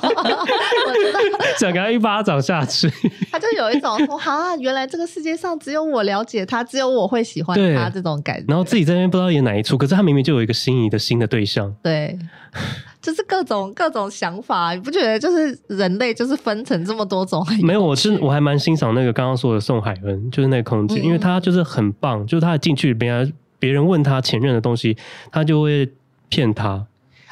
[1.59, 2.89] 想给他一巴掌下去，
[3.31, 12.17] 他就有一种说啊，原来这个世界上只有我了解他，只有我会喜欢他这种感觉，然后自己在那边不知道演哪一出，可是他明明就有一个心仪的新的对象，对。
[13.01, 17.45] 就是各种各种想法，你不觉得就是人类就是分成这么多种？
[17.61, 24.97] 没有，我是我还蛮欣赏那个刚刚说的宋海恩，就是那个空姐，嗯，因为他就是很棒，就是他进去别人别人问他前任的东西，
[25.31, 25.89] 他就会
[26.29, 26.85] 骗他。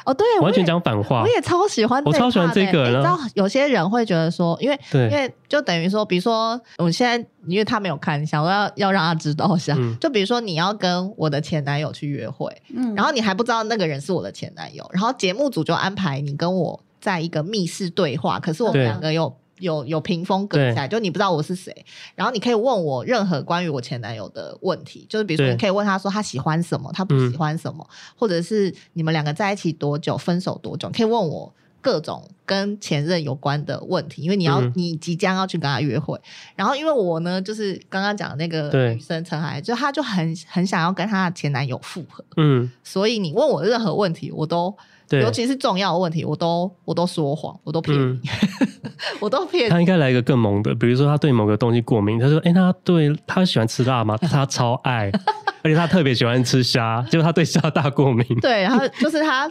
[0.06, 1.22] 哦，对，完全讲反话。
[1.22, 2.84] 我也超喜欢，我超喜欢这个。
[2.88, 9.74] 你知道，有些人会觉得说，因为对，因为就等于说，比如说，我现在因为他没有看，想我要要让他知道一下。
[9.76, 19.36] 嗯、就比如说，你要跟我的前男友去约会，嗯，然后你还不知道那个人是我的前男友，然后节目组就安排你跟我在一个密室对话，可是我们两个有。
[19.58, 21.72] 有有屏风隔起来，就你不知道我是谁，
[22.14, 36.20] 然后你可以问我任何关于我前男友的问题，就是比如说你可以问他说他喜欢什么，他不喜欢什么，嗯、或者是你们两个在一起多久，分手多久，可以问我各种跟前任有关的问题，因为你要、嗯、你即将要去跟他约会，
[36.54, 44.76] 然后因为我呢，就是刚刚讲的那个女生陈海，就她就很很想要跟她的前男友复合，嗯，所以你问我任何问题，我都。
[45.08, 48.20] 对，尤其是重要的问题，我都我都说谎，我都骗你，嗯、
[49.20, 49.70] 我都骗。
[49.70, 55.10] 他应该来一个更猛的，比如说他对某个东西过敏，他说：“哎、欸，他对他喜欢吃辣吗？” 他超爱，
[55.62, 58.24] 而且他特别喜欢吃虾，结果他对虾大过敏。
[58.40, 59.50] 对，然后就是他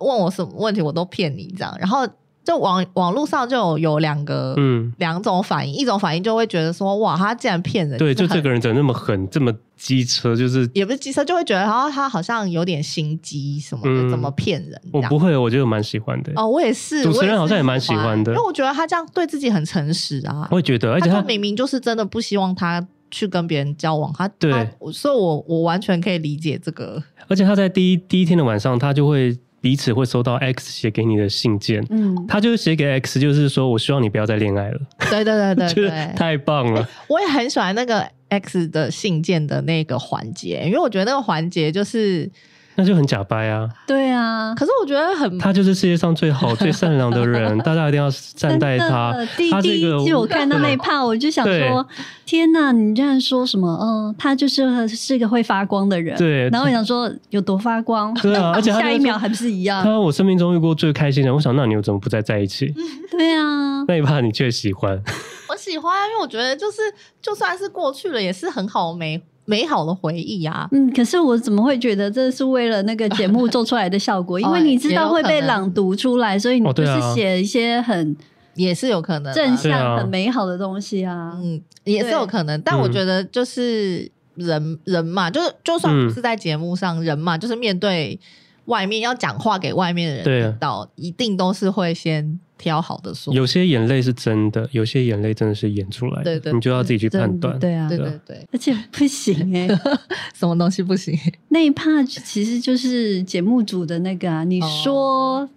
[0.00, 2.06] 问我什么问题，我都骗你这样，然后。
[2.46, 4.92] 就网网络上就有有两个嗯。
[4.98, 14.80] 两种反应，一种反应就会觉得说哇，他竟然骗人，对，就这个人怎么那么狠，这么机车，就是也不是机车，就会觉得然后他好像有点心机什么的，嗯、怎么骗人？
[14.92, 16.32] 我不会，我觉得蛮喜欢的。
[16.36, 24.50] 哦，我也是，主持人好像也蛮喜欢的，因为我觉得他这样对自己很诚实啊，我也觉得，而且他，他明明就是真的不希望他去跟别人交往，他对，
[24.92, 29.36] 所以我我完全可以理解这个，而且他在第一第一天的晚上，他就会。
[29.60, 34.80] 彼此会收到 X 写给你的信件，嗯，他就是写给 X，就是说我希望你不要再恋爱了。
[35.10, 36.88] 对对对对，就是 太棒了。
[37.08, 42.30] 我也很喜欢那个 X 的信件的那个环节，因为我觉得那个环节就是
[42.76, 43.68] 那就很假掰啊。
[43.86, 49.14] 对啊，可是我觉得很，他就是世界上最好、最善良的人， 大家一定要善待他。
[49.36, 51.86] 第第一季我看到那一 part，我就想说：
[52.24, 53.68] 天哪，你这样说什么？
[53.80, 56.16] 嗯，他就是是个会发光的人。
[56.16, 56.48] 对。
[56.50, 58.12] 然后我想说，有多发光？
[58.14, 59.82] 对啊， 而且下一秒还不是一样。
[59.82, 62.72] 他说我生命中遇过最开心的，我想，那你又怎么不再在一起？
[63.10, 65.02] 对啊，那一 part 你却喜欢。
[65.48, 66.78] 我喜欢，因为我觉得就是
[67.22, 70.68] 就算是过去了，也是很好美美好的回忆啊。
[70.72, 74.38] 嗯，可是我怎么会觉得这是为了那个节目做出来的效果？
[74.40, 78.14] 因为你知道会被朗读出来，所以你不是写一些很
[78.54, 81.32] 也是有可能正向、很美好的东西啊。
[81.42, 82.60] 嗯，也是有可能。
[82.60, 88.18] 但我觉得就是人人嘛，就是就算不是在节目上，人嘛，就是面对
[88.66, 92.40] 外面要讲话给外面的人听到，一定都是会先。
[92.58, 97.58] 挑好的说，有些眼泪是真的，有些眼泪真的是演出来的，对对，你就要自己去判断。
[97.58, 99.68] 对啊，对对对，而且不行哎，
[100.34, 101.18] 什么东西不行？
[101.50, 104.42] 那一 part 其实就是节目组的那个啊。
[104.44, 105.48] 你说，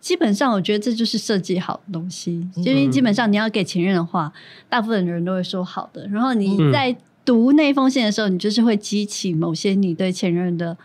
[0.00, 4.32] 基本上我觉得这就是设计好的东西，因为基本上你要给前任的话，
[4.68, 6.06] 大部分的人都会说好的。
[6.08, 10.76] 然后你在读那封信的时候，你就是会激起某些你对前任的。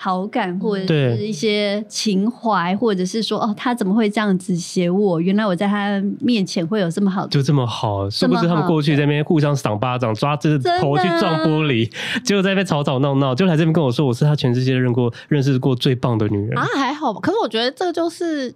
[0.00, 5.20] 好感或者是一些情怀，或者是说哦，他怎么会这样子写我？
[5.20, 11.90] 原来我在他面前会有这么好的，就这么好，是不是他们过去在那边互相赏巴掌，抓着头去撞玻璃，
[12.22, 17.18] 结果在那边吵吵闹闹，就来这边跟我说我是他全世界认过认识过最棒的女人啊，还好吧？
[17.20, 18.54] 可是我觉得这就是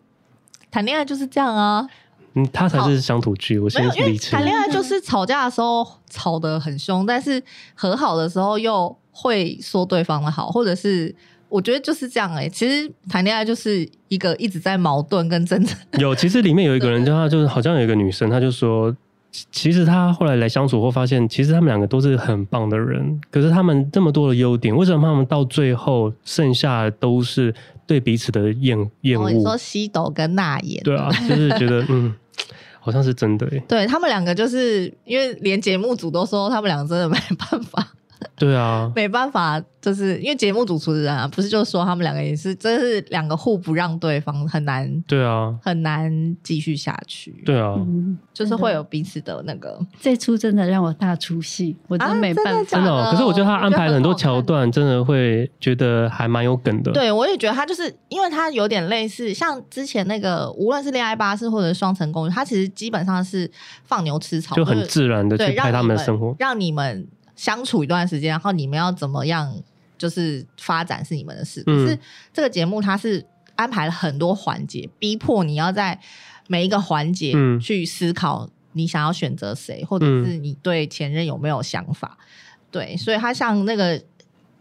[0.70, 1.84] 谈恋爱就是这样啊，
[2.34, 4.30] 嗯，他才是乡土剧，我先理解。
[4.30, 7.42] 谈恋爱就是吵架的时候吵得很凶，但是
[7.74, 11.12] 和好的时候又会说对方的好，或者是。
[11.52, 15.76] 我觉得就是这样哎、欸，其实谈恋爱就是一个一直在矛盾跟争执。
[15.98, 18.96] 有，其实里面有一个人， 就他就是好像有一个女生，她就说，
[19.50, 27.54] 其实她后来来相处后发现，其实他们两个都是很棒的人，可是他们这么多的优点，为什么他们到最后剩下的都是
[27.86, 29.30] 对彼此的厌厌恶？
[29.30, 32.14] 你说西斗跟娜妍，对啊，就是觉得嗯，
[32.80, 33.64] 好像是真的哎、欸。
[33.68, 37.86] 对他们两个，就是因为连节目组都说他们两个真的没办法。
[38.36, 47.42] 对啊，没办法，就是因为节目主持人啊，不是就说他们两个也是，真是两个互不让对方，很难，对啊，很难继续下去。
[47.44, 47.76] 对啊，
[48.32, 49.78] 就是会有彼此的那个。
[50.00, 52.64] 这出真的让我大出戏，我真没办法。
[52.64, 56.92] 真的，哦，可是我觉得他安排了很多桥段，真的会觉得还蛮有梗的。
[56.92, 63.50] 对，我也觉得他就是，因为他有点类似，像之前那个，无论是恋爱巴士或者双层公寓，他其实基本上是
[63.84, 67.06] 放牛吃草，就很自然的去拍他们的生活，让你们。
[67.42, 69.52] 相处一段时间，然后你们要怎么样，
[69.98, 71.60] 就是发展是你们的事。
[71.64, 71.98] 可是
[72.32, 73.26] 这个节目它是
[73.56, 75.98] 安排了很多环节，逼迫你要在
[76.46, 82.16] 每一个环节去思考你想要选择谁，或者是你对前任有没有想法。
[82.70, 84.00] 对，所以他像那个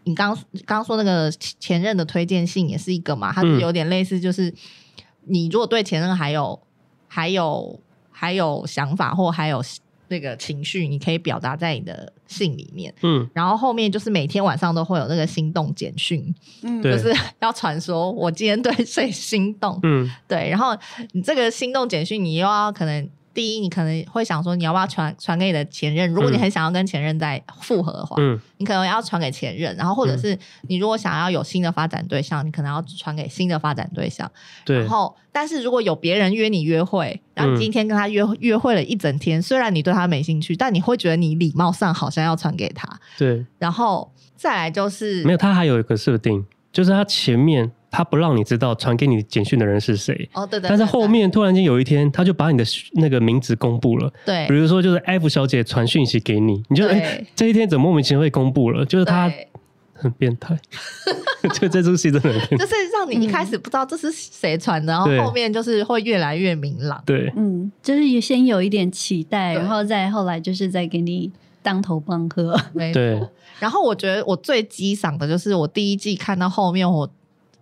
[0.05, 1.29] 你刚刚说那个
[1.59, 4.51] 前任的推荐信也是一个嘛，它是有点类似，就是
[5.25, 6.59] 你如果对前任还有
[7.07, 7.79] 还有
[8.09, 9.63] 还有想法，或还有。
[10.11, 20.77] 那个情绪，你可以表达在你的信里面，嗯，然后后面就是每天晚上都会有那个心动简讯，嗯，就是要传说我今天对谁心动，嗯，对，然后
[21.13, 23.09] 你这个心动简讯，你又要可能。
[23.33, 26.09] 第一，你可能会想说，你要不要传传给你的前任？
[26.11, 29.75] 如果你很想要跟前任再复合的话，嗯，你可能要传给前任。
[29.75, 34.29] 然后，或者是你如果想要有新的发展对象，你可能要传给新的发展对象。
[34.65, 34.79] 对。
[34.79, 42.87] 然后，但是如果有别人约你约会，然后今天跟他约约会了一整天，虽然你对他没兴趣，但你会觉得你礼貌上好像要传给他。
[43.17, 43.45] 对。
[43.57, 47.71] 然后再来就是没有，他还有一个设定，就是他前面。
[47.91, 50.29] 他不让你知道传给你简讯的人是谁。
[50.33, 50.69] 哦，对对。
[50.69, 52.63] 但是后面突然间有一天，他就把你的
[52.93, 54.11] 那个名字公布了。
[54.25, 54.47] 对。
[54.47, 58.85] 比如说，就是 F 小姐传讯息给你，你就哎、欸，这一天怎么莫名其妙被公布了？
[58.85, 59.29] 就是他
[59.93, 60.57] 很变态。
[61.59, 62.57] 就这出戏真的很变态。
[62.57, 67.03] 就是让你一开始不知道这是谁传的，然后后面就是会越来越明朗。
[67.05, 67.29] 对。
[67.35, 71.29] 嗯，就是先有一点期待，然后再后来就是再给你
[71.61, 72.57] 当头棒喝。
[72.71, 73.01] 没错。
[73.59, 77.09] 然后我觉得我最激赏的就是我第一季看到后面我。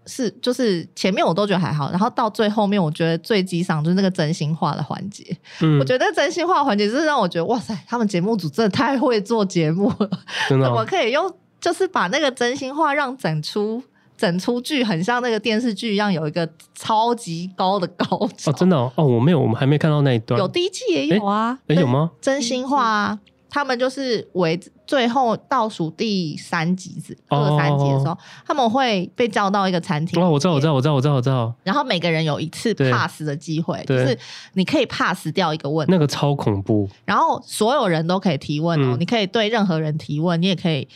[0.10, 5.24] 是，就是前面我都觉得还好，然后到最后面，我觉得最激赏就是那个真心话的环节。
[5.62, 10.10] 嗯，我觉得真心话环节是让我觉得哇塞，他们节目组真的太会做节目了，
[10.50, 10.70] 真的哦？
[10.70, 11.32] 怎么可以用
[11.62, 13.82] 就是把那个真心话让整出
[14.18, 18.06] 整出剧很像那个电视剧一样，有一个超级高的高
[18.36, 18.52] 潮？
[18.52, 20.40] 哦，真的哦，哦，我没有，我们还没看到那一段。
[20.40, 21.58] 有第一季也有啊？
[21.68, 22.12] 诶，有吗？
[22.20, 23.20] 真心话啊。
[23.50, 30.22] 他们就是为最后倒数第三集子二三集的时候，他们会被叫到一个餐厅。
[30.22, 31.54] 哦，我知道，我知道，我知道，我知道，我知道。
[31.64, 34.18] 然后每个人有一次 pass 的机会，就是
[34.54, 35.92] 你可以 pass 掉一个问题。
[35.92, 36.88] 那个超恐怖。
[37.06, 40.88] 然后所有人都可以提问哦，你可以对任何人提问，你也可以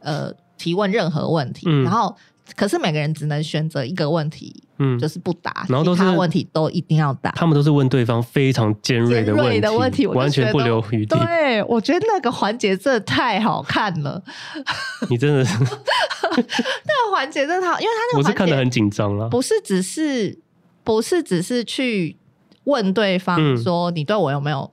[0.00, 1.68] 呃提问任何问题。
[1.82, 2.14] 然后
[2.56, 7.30] 可是每个人只能选择一个问题，嗯，就是不答，然后都是其他问题都一定要答。
[7.32, 11.18] 他们都是问对方非常尖锐的问题，尖锐的问题完全不留余地。
[11.18, 14.22] 对，我觉得那个环节真的太好看了。
[15.08, 20.38] 你真的是 那个环节真的好，因为他那个我是看得很紧张了，不是只是
[20.84, 22.16] 不是只是去
[22.64, 24.70] 问对方说你对我有没有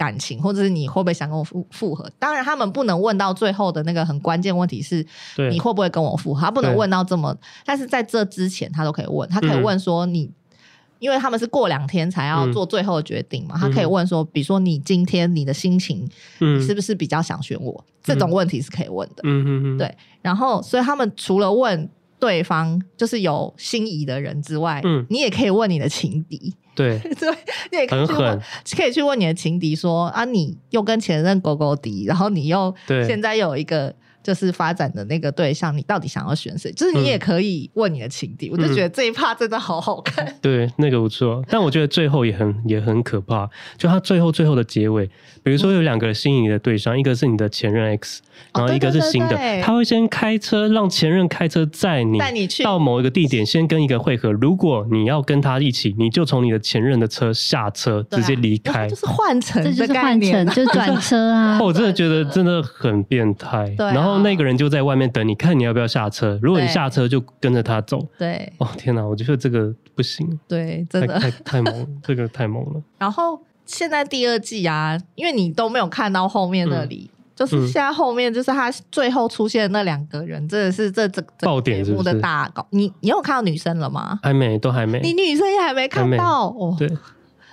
[0.00, 2.10] 感情，或者是你会不会想跟我复复合？
[2.18, 5.06] 当然，他们不能问到最后的那个很关键问题是，
[5.50, 6.40] 你会不会跟我复合？
[6.40, 7.36] 他不能问到这么，
[7.66, 9.28] 但是在这之前，他都可以问。
[9.28, 10.32] 他可以问说你，嗯、
[11.00, 17.84] 因为他们是过两天才要做最后的决定嘛，嗯、他可以问说，比如说你今天你的心情，嗯、你是不是比较想选我？
[17.86, 19.16] 嗯、这种问题是可以问的。
[19.24, 19.94] 嗯嗯嗯，对。
[20.22, 21.86] 然后，所以他们除了问
[22.18, 26.54] 对方就是有心仪的人之外，嗯，你也可以问你的情敌。
[26.74, 27.30] 对， 对，
[27.72, 28.40] 你也可以去问，
[28.76, 32.74] 可以去问你的情敌说啊，你又跟前任勾勾敌，然后你又
[33.06, 33.94] 现在又有一个。
[34.22, 36.70] 就是发展的那个对象，你到底想要选谁？
[36.72, 40.36] 就是你也可以问你的情敌，嗯、我就觉得这一趴真的好好看。
[40.42, 43.48] 对，那个不错，但我觉得最后也很也很可怕。
[43.78, 45.06] 就他最后最后的结尾，
[45.42, 48.20] 比如说有两个心仪的对象，嗯、一个是你的前任 X，
[48.52, 54.30] 然后一个是新的，哦、对对对对，他会先开车让前任开车载你带你去到某一个地点，先跟一个会合。
[54.32, 61.58] 如果你要跟他一起，你就从你的前任的车下车，直接离开，就是换乘，这就是换乘，就转车啊！
[61.64, 63.66] 我真的觉得真的很变态。
[63.78, 64.10] 对、啊，然后。
[64.10, 66.36] 然后那个人就在外面等你，看你要不要下车。
[66.42, 68.04] 如果你下车，就跟着他走。
[68.18, 70.26] 对，哦天哪，我觉得这个不行。
[70.48, 72.82] 对，真的太太，太猛了，这个太猛了。
[72.98, 82.02] 然后现在第二季啊，因为你都没有看到后面那里，嗯、就是现在后面就是他最后出现的那两个人，真的是这这爆点节目？
[82.02, 82.66] 的大搞。
[82.70, 84.20] 你你有看到女生了吗？
[84.22, 85.00] 还没，都还没。
[85.00, 86.76] 你女生也还没看到哦。
[86.78, 86.88] 对，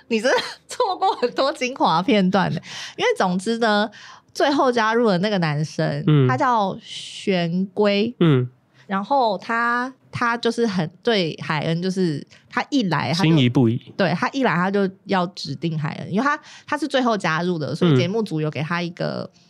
[0.10, 2.62] 你真的错过很多精华片段的，
[2.98, 3.90] 因为总之呢。
[4.34, 8.48] 最后加入的那个男生，嗯、他叫玄龟，嗯，
[8.86, 19.42] 然后他他就是很对海恩，就是他一来他心仪不已，对他一来他就要指定海恩，因为他他是最后加入的，所以节目组有给他一个、嗯、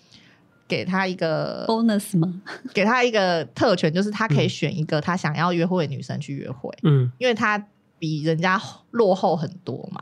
[0.68, 2.42] 给他一个 bonus 吗？
[2.74, 7.64] 给他一个特权，就是他可以选一个他想要约会的女生去约会，嗯，因为他
[7.98, 8.62] 比人家
[8.92, 10.02] 落后很多嘛。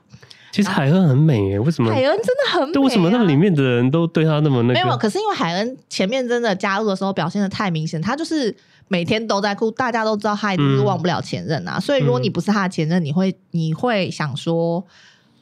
[0.51, 1.91] 其实海恩很美耶，为什么？
[1.91, 2.73] 海恩真的很美啊。
[2.73, 4.73] 对，为什么那个里面的人都对他那么那个？
[4.73, 8.55] 没有，可是因为海恩前面真的加入的时候表现的太明显，他就是
[8.87, 11.73] 每天都在哭，大家都知道他一定是忘不了前任啊。
[11.77, 14.81] 嗯、所以如果你不是他的前任，你会你会想说，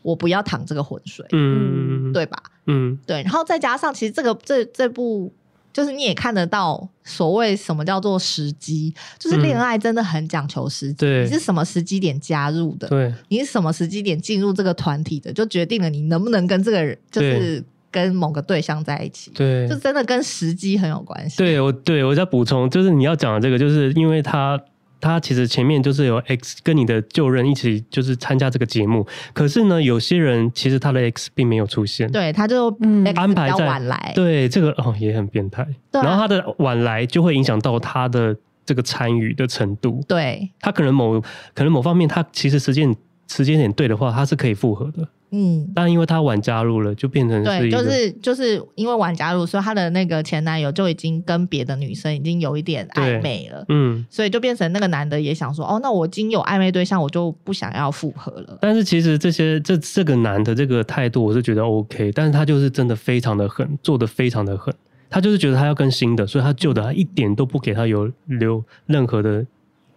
[0.04, 2.38] 我不要淌这个浑水，嗯，对吧？
[2.68, 3.24] 嗯，对。
[3.24, 5.34] 然后再加上，其实这个这这部。
[5.74, 11.04] 就是你也看得到，所谓什么叫做时机，就是恋爱真的很讲求时机。
[11.04, 12.88] 嗯、你是什么时机点加入的？
[12.88, 19.32] 对，你是什么时机点进入这个团体的，就决定了你能不能跟这个人，就是跟某个对象在一起。
[19.32, 21.38] 对，就真的跟时机很有关系。
[21.38, 24.64] 对，我对我在补充，就是你要讲的这个，就是因为他。
[25.04, 33.04] 他其实前面就是有 X 跟你的旧任一起就是参加这个节目，可是呢，有些人其实他的 X 并没有出现，对，他就嗯。
[33.16, 38.36] 安排在晚来，对这个哦也很变态，对啊、然后他的晚来就会影响到他的
[38.66, 41.22] 这个参与的程度，对，他可能某
[41.54, 42.95] 可能某方面他其实时间
[43.28, 45.08] 时间点对的话，他是可以复合的。
[45.36, 58.60] 嗯，但因为他晚加入了，就变成对，就是就是因为晚加入，所以他的那个前男友就已经跟别的女生已经有一点暧昧了，嗯，所以就变成那个男的也想说，哦，那我已经有暧昧对象，我就不想要复合了。
[58.62, 64.72] 但是其实这些这这个男的这个态度，我是觉得 OK，但是他就是真的非常的狠，做的非常的狠，
[65.10, 69.44] 他就是觉得他要跟新的，所以他旧的他一点都不给他有留任何的。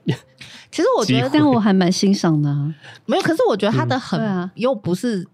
[0.70, 2.74] 其实我觉得，但我还蛮欣赏的、啊。
[3.06, 5.30] 没有，可是我觉得他的很、嗯、又不是，啊、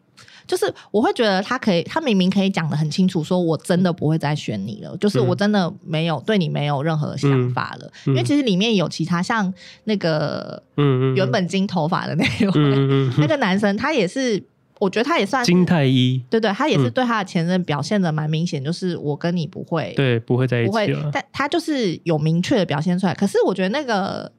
[0.47, 7.91] 就是我会觉得他可以，他明明可以讲的很清楚，说我真的不会再选你了，就是我真的没有对你没有任何想法了。
[8.07, 9.53] 嗯、因为其实里面有其他像
[9.85, 14.41] 那个，嗯原本金头发的那个、嗯、 那个男生，他也是，
[14.79, 23.14] 我觉得他也算金太一，对，对对，他也是对他的前任表现的蛮明显，就是我跟你不会，对，不会在一起了，不会，但他就是有明确的表现出来。
[23.14, 24.31] 可是我觉得那个。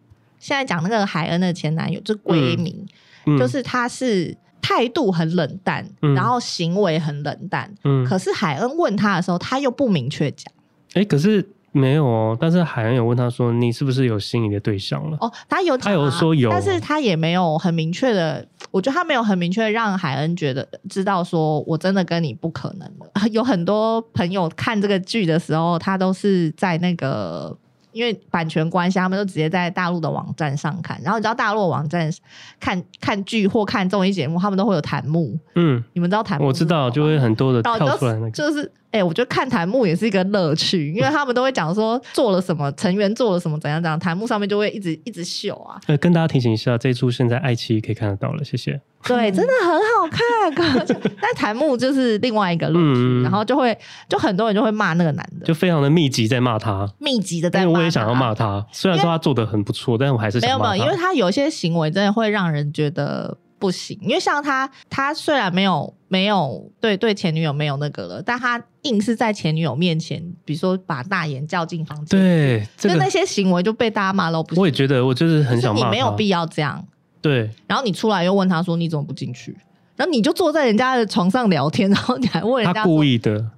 [0.44, 2.86] 现在讲那个海恩的前男友，就龟明，
[3.26, 7.74] 嗯嗯、就是他是态度很冷淡，嗯、然后行为很冷淡。
[7.86, 10.54] 嗯，可是海恩问他的时候，他又不明确讲。
[10.96, 12.38] 哎、欸，可是没有哦。
[12.38, 18.46] 但是海恩有问他说：“你是不是有心仪的对象了？”哦，他有，他有说有，但是他也没有很明确的。
[18.70, 23.28] 我觉得他没有很明确让海恩觉得知道说我真的跟你不可能了。
[23.32, 27.58] 有很多朋友看这个剧的时候，他都是在那个。
[27.94, 31.00] 因为版权关系，他们都直接在大陆的网站上看。
[31.04, 32.12] 然后你知道大陆网站
[32.60, 35.38] 看看剧或看综艺节目，他们都会有弹幕。
[35.56, 36.48] 嗯，你们知道弹幕？
[36.48, 45.82] 我知道，就会很多的跳出来那个，就是哎、欸，我觉得看弹幕也是一个乐趣，因为他们都会讲说做了什么，成员做了什么，怎样怎样，弹幕上面就会一直一直秀啊。
[45.88, 48.80] 呃，跟大家提醒一下，这一出现在爱奇艺可以看得到了，谢谢。
[49.06, 53.76] 对， 真的很好看，但弹幕就是另外一个乐趣，嗯、然后就会
[54.08, 57.66] 就很多人就会骂那个男的，就非常的密集在骂他，密集的在骂。
[57.66, 60.72] 因为我也想要骂他，虽然说他做的很不错，但是我还是想骂他。
[60.74, 63.36] 没有没有，因为他有些行为真的会让人觉得。
[63.64, 74.44] 不行，因为像他，他虽然没有没有对对前女友没有那个了，但他硬是在前女友面前，比如说把大眼叫进房间，对，就那些行为就被大家骂了。
[74.44, 75.86] 不，我也觉得，我就是很想骂。
[75.86, 76.86] 你没有必要这样。
[77.22, 79.56] 对，然后你出来又问他说：“你怎么不进去？”
[79.96, 83.50] 然后你就坐在人家的床上聊天，然后你还问人家，他故意的。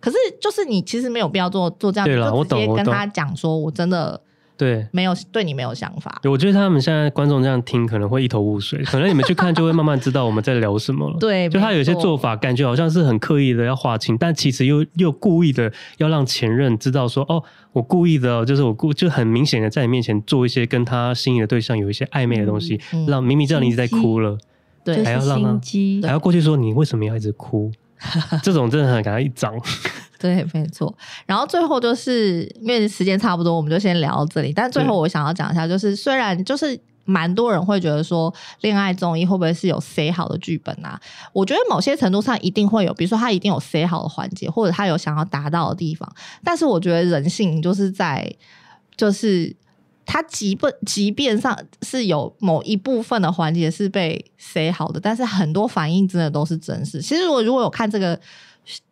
[0.00, 4.18] 可是就是你其实没有必要做做这样，了就直接跟他讲说：“我真的。”
[4.60, 6.20] 对，没有对你没有想法。
[6.24, 11.16] 我觉得他们现在观众这样听可能会一头雾水， 可能你们去看就会慢慢知道我们在聊什么了。
[11.18, 17.42] 对，就他有些做法感觉好像是很刻意的要划清，但其实又又故意的要让前任知道说，哦，
[17.72, 24.36] 我故意的，就是我故就很明显的在你面前做一些跟他心仪的对象有一些暧昧的东西，嗯嗯、让明明知道你一直在哭了，
[24.84, 27.72] 对，还要让他还要过去说你为什么要一直哭？
[28.42, 29.54] 这种真的很给他一掌。
[30.18, 30.94] 对，没错。
[31.26, 34.52] 然后最后就是因为时间差不多，我们就先聊到这里。
[34.52, 41.00] 但最后我想要讲一下，就是虽然就是蛮多人会觉得说，恋爱综艺会不会是有塞好的剧本啊？
[41.32, 46.06] 我觉得某些程度上一定会有，比如说他一定有塞好的环节，或者他有想要达到的地方。
[46.44, 48.30] 但是我觉得人性就是在，
[48.96, 49.56] 就是
[50.10, 57.00] 他即便即便上是有某一部分的环节是被塞好的，但是很多反应真的都是真实。
[57.00, 58.18] 其实我如果有看这个。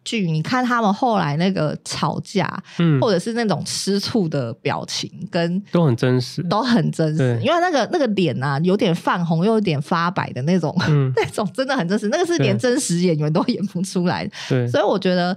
[0.02, 7.38] 剧，你看他们后来那个吵架，嗯，或者是那种吃醋的表情，跟都很真实，都很真实。
[7.40, 12.08] 因为那个那个脸啊，有点泛红，又有点发白的那种，嗯、 那种真的很真实。
[12.08, 14.32] 那个是连真实演员都演不出来的。
[14.48, 15.36] 对，所以我觉得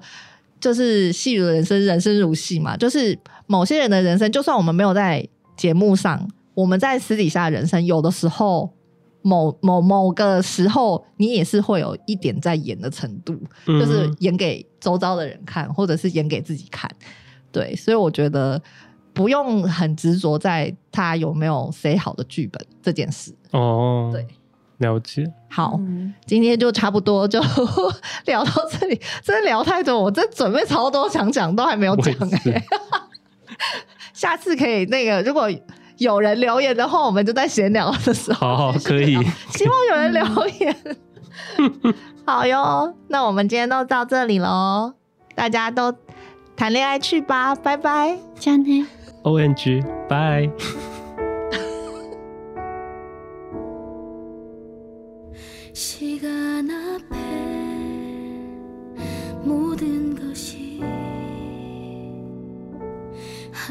[0.62, 2.76] 就是戏如人生，人生如戏嘛。
[2.76, 5.28] 就是某些人的人生，就算我们没有在
[5.62, 8.72] 节目上，我们在私底下的人生，有的时候。
[9.24, 16.90] 某某某个时候，你也是会有一点在演的程度，嗯、就是演给周遭的人看，或者是演给自己看。
[17.52, 18.60] 对，所以我觉得
[19.14, 23.32] 不用很执着在他有没有写好的剧本这件事。
[23.52, 24.26] 哦，对，
[24.80, 25.32] 了解。
[25.52, 27.40] 好，嗯、今天就差不多就
[28.26, 32.64] 聊到这里，真的聊太多，我真准备超多想讲，都还没有讲哎、欸。
[34.14, 35.50] 下次可以那个如果
[35.98, 39.16] 有人留言的话我们就在闲聊的时候好好 可以。
[39.50, 40.76] 希望有人留言。
[42.26, 44.94] 好哟那我们今天都到这里喽
[45.36, 45.94] 大家都
[46.56, 48.18] 谈恋爱去吧拜拜。
[48.36, 48.54] 加
[49.24, 50.50] ong 拜。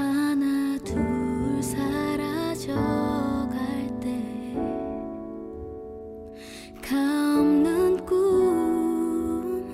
[0.00, 2.78] 하나 둘 사라져갈
[4.00, 4.56] 때
[6.82, 9.64] 감는 꿈